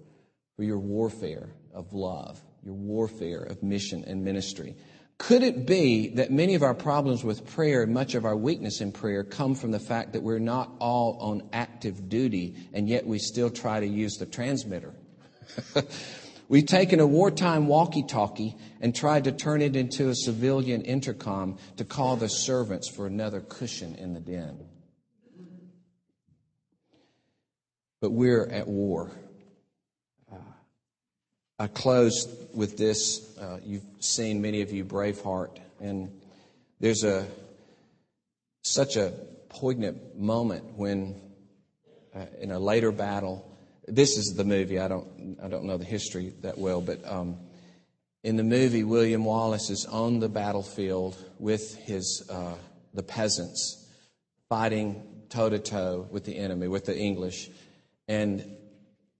for 0.56 0.64
your 0.64 0.80
warfare 0.80 1.50
of 1.74 1.94
love, 1.94 2.42
your 2.64 2.74
warfare 2.74 3.44
of 3.44 3.62
mission 3.62 4.04
and 4.08 4.24
ministry. 4.24 4.76
Could 5.20 5.44
it 5.44 5.68
be 5.68 6.08
that 6.16 6.32
many 6.32 6.56
of 6.56 6.64
our 6.64 6.74
problems 6.74 7.26
with 7.26 7.46
prayer 7.46 7.84
and 7.84 7.94
much 7.94 8.16
of 8.16 8.24
our 8.24 8.38
weakness 8.38 8.80
in 8.80 8.94
prayer 8.94 9.24
come 9.24 9.54
from 9.54 9.72
the 9.72 9.80
fact 9.80 10.14
that 10.14 10.24
we're 10.24 10.40
not 10.40 10.72
all 10.80 11.18
on 11.20 11.50
active 11.52 12.08
duty 12.08 12.56
and 12.74 12.88
yet 12.88 13.06
we 13.06 13.20
still 13.20 13.50
try 13.50 13.82
to 13.82 13.86
use 13.86 14.16
the 14.16 14.26
transmitter? 14.26 14.94
We've 16.48 16.66
taken 16.66 17.02
a 17.02 17.06
wartime 17.06 17.68
walkie 17.68 18.04
talkie 18.04 18.56
and 18.80 18.96
tried 18.96 19.26
to 19.26 19.34
turn 19.34 19.62
it 19.62 19.76
into 19.76 20.08
a 20.10 20.16
civilian 20.16 20.82
intercom 20.82 21.58
to 21.78 21.84
call 21.84 22.16
the 22.16 22.30
servants 22.30 22.90
for 22.90 23.06
another 23.06 23.42
cushion 23.42 23.96
in 23.96 24.14
the 24.14 24.22
den. 24.22 24.58
But 28.00 28.12
we're 28.12 28.48
at 28.48 28.68
war. 28.68 29.12
I 31.62 31.68
close 31.68 32.26
with 32.54 32.78
this. 32.78 33.38
Uh, 33.38 33.60
you've 33.66 33.84
seen 34.00 34.42
many 34.42 34.62
of 34.62 34.72
you 34.72 34.86
Braveheart, 34.86 35.60
and 35.82 36.10
there's 36.80 37.04
a 37.04 37.28
such 38.64 38.96
a 38.96 39.12
poignant 39.50 40.18
moment 40.18 40.64
when, 40.78 41.20
uh, 42.16 42.26
in 42.40 42.52
a 42.52 42.60
later 42.60 42.94
battle, 42.94 43.46
this 43.88 44.18
is 44.18 44.36
the 44.36 44.46
movie. 44.46 44.80
I 44.80 44.88
don't 44.88 45.38
I 45.44 45.50
don't 45.50 45.66
know 45.66 45.78
the 45.78 45.84
history 45.84 46.34
that 46.44 46.58
well, 46.58 46.80
but 46.80 47.06
um, 47.06 47.38
In 48.22 48.36
the 48.36 48.44
movie, 48.44 48.84
William 48.84 49.24
Wallace 49.24 49.70
is 49.70 49.86
on 49.86 50.20
the 50.20 50.28
battlefield 50.28 51.18
with 51.40 51.78
his, 51.78 52.28
uh, 52.30 52.56
the 52.94 53.04
peasants, 53.04 53.88
fighting 54.50 55.02
toe 55.30 55.50
to 55.50 55.58
toe 55.58 56.06
with 56.12 56.26
the 56.26 56.38
enemy, 56.38 56.68
with 56.68 56.86
the 56.86 56.98
English. 56.98 57.50
And 58.10 58.44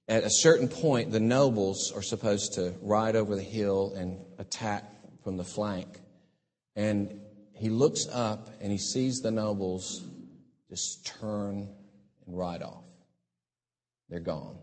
at 0.10 0.24
a 0.24 0.30
certain 0.30 0.68
point, 0.68 1.12
the 1.12 1.20
nobles 1.20 1.94
are 1.96 2.02
supposed 2.02 2.54
to 2.54 2.74
ride 2.82 3.16
over 3.16 3.36
the 3.36 3.44
hill 3.44 3.94
and 3.96 4.18
attack 4.40 4.84
from 5.24 5.38
the 5.38 5.44
flank. 5.44 5.88
And 6.76 7.22
he 7.54 7.70
looks 7.70 8.08
up 8.12 8.50
and 8.60 8.72
he 8.72 8.80
sees 8.80 9.22
the 9.22 9.30
nobles 9.30 10.04
just 10.68 11.06
turn 11.06 11.70
and 12.26 12.38
ride 12.38 12.64
off. 12.64 12.84
They're 14.10 14.20
gone. 14.20 14.58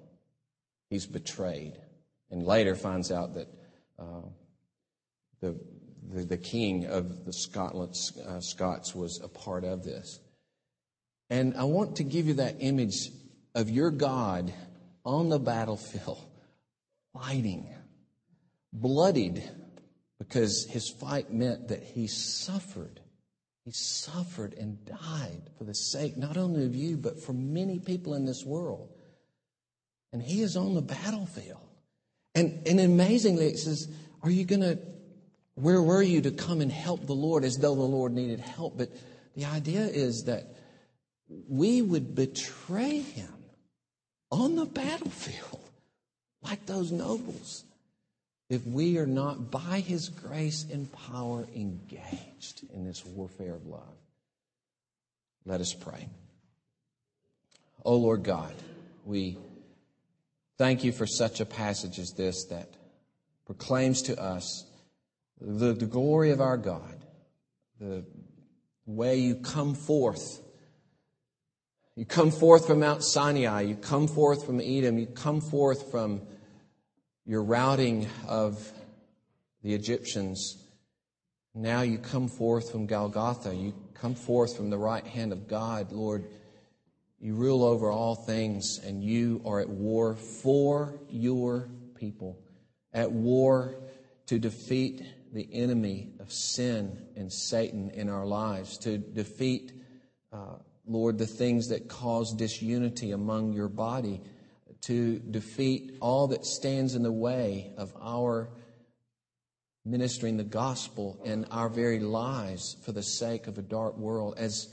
He's 0.90 1.07
betrayed. 1.07 1.74
And 2.30 2.44
later 2.44 2.74
finds 2.74 3.12
out 3.12 3.34
that 3.34 3.49
uh, 4.01 4.28
the, 5.40 5.61
the, 6.11 6.24
the, 6.24 6.36
king 6.36 6.86
of 6.86 7.24
the 7.24 7.32
Scotland, 7.32 7.94
uh, 8.26 8.40
Scots 8.40 8.97
was 8.97 9.20
a 9.22 9.28
part 9.28 9.62
of 9.62 9.84
this. 9.84 10.18
And 11.30 11.55
I 11.57 11.64
want 11.64 11.97
to 11.97 12.05
give 12.05 12.26
you 12.26 12.34
that 12.34 12.57
image 12.59 13.11
of 13.55 13.70
your 13.70 13.90
God 13.92 14.53
on 15.07 15.28
the 15.28 15.38
battlefield, 15.38 16.20
fighting, 17.14 17.72
bloodied, 18.72 19.48
because 20.18 20.66
his 20.68 20.90
fight 20.90 21.32
meant 21.32 21.68
that 21.68 21.82
he 21.82 22.09
suffered. 22.09 23.00
He 23.64 23.70
suffered 23.70 24.54
and 24.54 24.84
died 24.84 25.42
for 25.57 25.64
the 25.64 25.74
sake 25.74 26.16
not 26.16 26.36
only 26.36 26.64
of 26.66 26.74
you, 26.74 26.96
but 26.96 27.22
for 27.22 27.32
many 27.32 27.78
people 27.78 28.14
in 28.14 28.26
this 28.26 28.44
world. 28.44 28.92
And 30.12 30.20
he 30.20 30.42
is 30.42 30.57
on 30.57 30.74
the 30.74 30.82
battlefield. 30.82 31.61
And, 32.34 32.66
and 32.66 32.80
amazingly, 32.80 33.46
it 33.46 33.59
says, 33.59 33.88
Are 34.22 34.30
you 34.30 34.44
going 34.44 34.61
to, 34.61 34.78
where 35.54 35.82
were 35.82 36.02
you 36.02 36.20
to 36.22 36.30
come 36.32 36.61
and 36.61 36.70
help 36.70 37.07
the 37.07 37.14
Lord 37.14 37.44
as 37.44 37.57
though 37.57 37.74
the 37.74 37.82
Lord 37.82 38.12
needed 38.12 38.40
help? 38.40 38.76
But 38.76 38.90
the 39.36 39.44
idea 39.44 39.82
is 39.82 40.24
that 40.24 40.54
we 41.48 41.82
would 41.82 42.14
betray 42.14 43.00
him 43.00 43.36
on 44.30 44.56
the 44.56 44.66
battlefield 44.66 45.60
like 46.42 46.64
those 46.66 46.92
nobles 46.92 47.64
if 48.48 48.64
we 48.64 48.98
are 48.98 49.06
not, 49.06 49.50
by 49.50 49.80
His 49.80 50.08
grace 50.08 50.66
and 50.72 50.90
power, 50.92 51.46
engaged 51.54 52.62
in 52.72 52.84
this 52.84 53.04
warfare 53.04 53.54
of 53.54 53.66
love. 53.66 53.82
Let 55.44 55.60
us 55.60 55.74
pray. 55.74 56.08
Oh 57.84 57.96
Lord 57.96 58.22
God, 58.22 58.54
we 59.04 59.36
thank 60.58 60.84
you 60.84 60.92
for 60.92 61.06
such 61.06 61.40
a 61.40 61.44
passage 61.44 61.98
as 61.98 62.12
this 62.12 62.44
that 62.46 62.68
proclaims 63.46 64.02
to 64.02 64.20
us 64.20 64.64
the, 65.40 65.72
the 65.72 65.86
glory 65.86 66.30
of 66.30 66.40
our 66.40 66.56
God, 66.56 66.96
the 67.80 68.04
way 68.86 69.18
you 69.18 69.36
come 69.36 69.74
forth. 69.74 70.40
You 71.99 72.05
come 72.05 72.30
forth 72.30 72.66
from 72.66 72.80
Mount 72.80 73.03
Sinai, 73.03 73.62
you 73.62 73.74
come 73.74 74.07
forth 74.07 74.44
from 74.44 74.61
Edom, 74.61 74.99
you 74.99 75.07
come 75.07 75.40
forth 75.40 75.90
from 75.90 76.20
your 77.24 77.42
routing 77.42 78.07
of 78.28 78.70
the 79.62 79.72
Egyptians. 79.72 80.62
Now 81.55 81.80
you 81.80 81.97
come 81.97 82.28
forth 82.28 82.70
from 82.70 82.86
Golgotha. 82.86 83.55
You 83.55 83.72
come 83.94 84.14
forth 84.14 84.59
from 84.59 84.68
the 84.68 84.76
right 84.76 85.07
hand 85.07 85.32
of 85.32 85.49
God, 85.49 85.90
Lord. 85.90 86.26
You 87.18 87.34
rule 87.34 87.64
over 87.64 87.90
all 87.90 88.14
things, 88.14 88.78
and 88.84 89.03
you 89.03 89.40
are 89.47 89.61
at 89.61 89.70
war 89.70 90.16
for 90.16 91.01
your 91.09 91.70
people, 91.99 92.38
at 92.92 93.11
war 93.11 93.74
to 94.26 94.38
defeat 94.38 95.03
the 95.32 95.49
enemy 95.51 96.11
of 96.20 96.30
sin 96.30 97.07
and 97.16 97.32
Satan 97.32 97.88
in 97.88 98.11
our 98.11 98.26
lives, 98.26 98.76
to 98.78 98.99
defeat, 98.99 99.72
uh, 100.30 100.57
Lord, 100.87 101.18
the 101.18 101.26
things 101.26 101.68
that 101.68 101.89
cause 101.89 102.32
disunity 102.32 103.11
among 103.11 103.53
your 103.53 103.68
body 103.68 104.20
to 104.82 105.18
defeat 105.18 105.97
all 106.01 106.28
that 106.28 106.47
stands 106.47 106.95
in 106.95 107.03
the 107.03 107.12
way 107.12 107.72
of 107.76 107.93
our 108.01 108.51
ministering 109.84 110.37
the 110.37 110.45
gospel 110.45 111.20
in 111.24 111.45
our 111.47 111.68
very 111.68 112.01
lives 112.01 112.76
for 112.84 112.93
the 112.93 113.03
sake 113.03 113.47
of 113.47 113.59
a 113.59 113.62
dark 113.62 113.97
world. 113.97 114.34
As, 114.37 114.68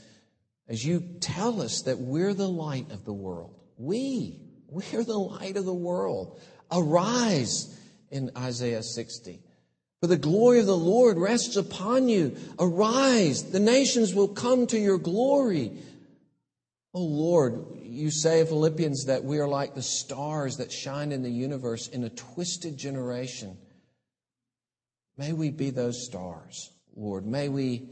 as 0.68 0.84
you 0.84 1.00
tell 1.20 1.60
us 1.60 1.82
that 1.82 1.98
we're 1.98 2.34
the 2.34 2.48
light 2.48 2.90
of 2.90 3.04
the 3.04 3.12
world, 3.12 3.54
we, 3.76 4.40
we're 4.68 5.04
the 5.04 5.18
light 5.18 5.56
of 5.56 5.64
the 5.64 5.74
world. 5.74 6.40
Arise 6.70 7.76
in 8.10 8.30
Isaiah 8.36 8.82
60. 8.82 9.40
For 10.00 10.08
the 10.08 10.16
glory 10.16 10.60
of 10.60 10.66
the 10.66 10.76
Lord 10.76 11.16
rests 11.16 11.56
upon 11.56 12.08
you. 12.08 12.36
Arise. 12.58 13.50
The 13.50 13.60
nations 13.60 14.14
will 14.14 14.28
come 14.28 14.66
to 14.66 14.78
your 14.78 14.98
glory. 14.98 15.72
Oh 16.96 17.02
Lord, 17.02 17.80
you 17.82 18.12
say 18.12 18.40
in 18.40 18.46
Philippians 18.46 19.06
that 19.06 19.24
we 19.24 19.40
are 19.40 19.48
like 19.48 19.74
the 19.74 19.82
stars 19.82 20.58
that 20.58 20.70
shine 20.70 21.10
in 21.10 21.24
the 21.24 21.30
universe 21.30 21.88
in 21.88 22.04
a 22.04 22.10
twisted 22.10 22.76
generation. 22.76 23.56
May 25.18 25.32
we 25.32 25.50
be 25.50 25.70
those 25.70 26.04
stars, 26.04 26.70
Lord. 26.94 27.26
May 27.26 27.48
we 27.48 27.90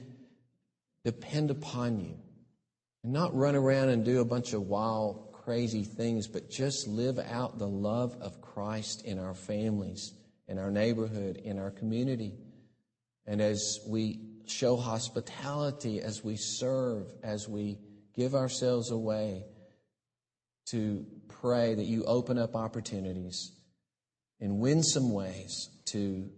depend 1.05 1.51
upon 1.51 1.99
you 1.99 2.17
and 3.03 3.13
not 3.13 3.35
run 3.35 3.57
around 3.57 3.89
and 3.89 4.05
do 4.05 4.21
a 4.21 4.25
bunch 4.25 4.53
of 4.53 4.63
wild, 4.69 5.33
crazy 5.33 5.83
things, 5.83 6.29
but 6.29 6.49
just 6.49 6.87
live 6.87 7.19
out 7.19 7.59
the 7.59 7.67
love 7.67 8.17
of 8.21 8.41
Christ 8.41 9.05
in 9.05 9.19
our 9.19 9.35
families, 9.35 10.15
in 10.47 10.61
our 10.61 10.71
neighborhood, 10.71 11.39
in 11.39 11.59
our 11.59 11.73
community. 11.73 12.35
And 13.27 13.41
as 13.41 13.81
we 13.85 14.21
show 14.47 14.77
hospitality, 14.77 16.01
as 16.01 16.23
we 16.23 16.37
serve, 16.37 17.13
as 17.25 17.49
we 17.49 17.79
give 18.15 18.35
ourselves 18.35 18.91
away 18.91 19.45
to 20.67 21.05
pray 21.29 21.75
that 21.75 21.85
you 21.85 22.05
open 22.05 22.39
up 22.39 22.55
opportunities 22.55 23.53
in 24.41 24.59
winsome 24.59 25.13
ways 25.13 25.69
to 25.87 26.31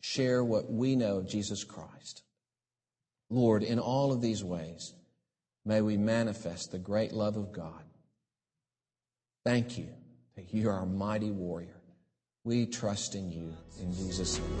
share 0.00 0.44
what 0.44 0.70
we 0.70 0.96
know 0.96 1.18
of 1.18 1.28
Jesus 1.28 1.64
Christ. 1.64 2.22
Lord, 3.30 3.62
in 3.62 3.78
all 3.78 4.12
of 4.12 4.20
these 4.20 4.44
ways, 4.44 4.92
may 5.64 5.80
we 5.80 5.96
manifest 5.96 6.70
the 6.70 6.78
great 6.78 7.12
love 7.12 7.36
of 7.36 7.52
God. 7.52 7.82
Thank 9.44 9.78
you 9.78 9.88
that 10.36 10.52
you 10.52 10.68
are 10.68 10.80
a 10.80 10.86
mighty 10.86 11.30
warrior. 11.30 11.80
We 12.44 12.66
trust 12.66 13.14
in 13.14 13.30
you 13.30 13.54
in 13.80 13.92
Jesus' 13.94 14.38
name. 14.38 14.60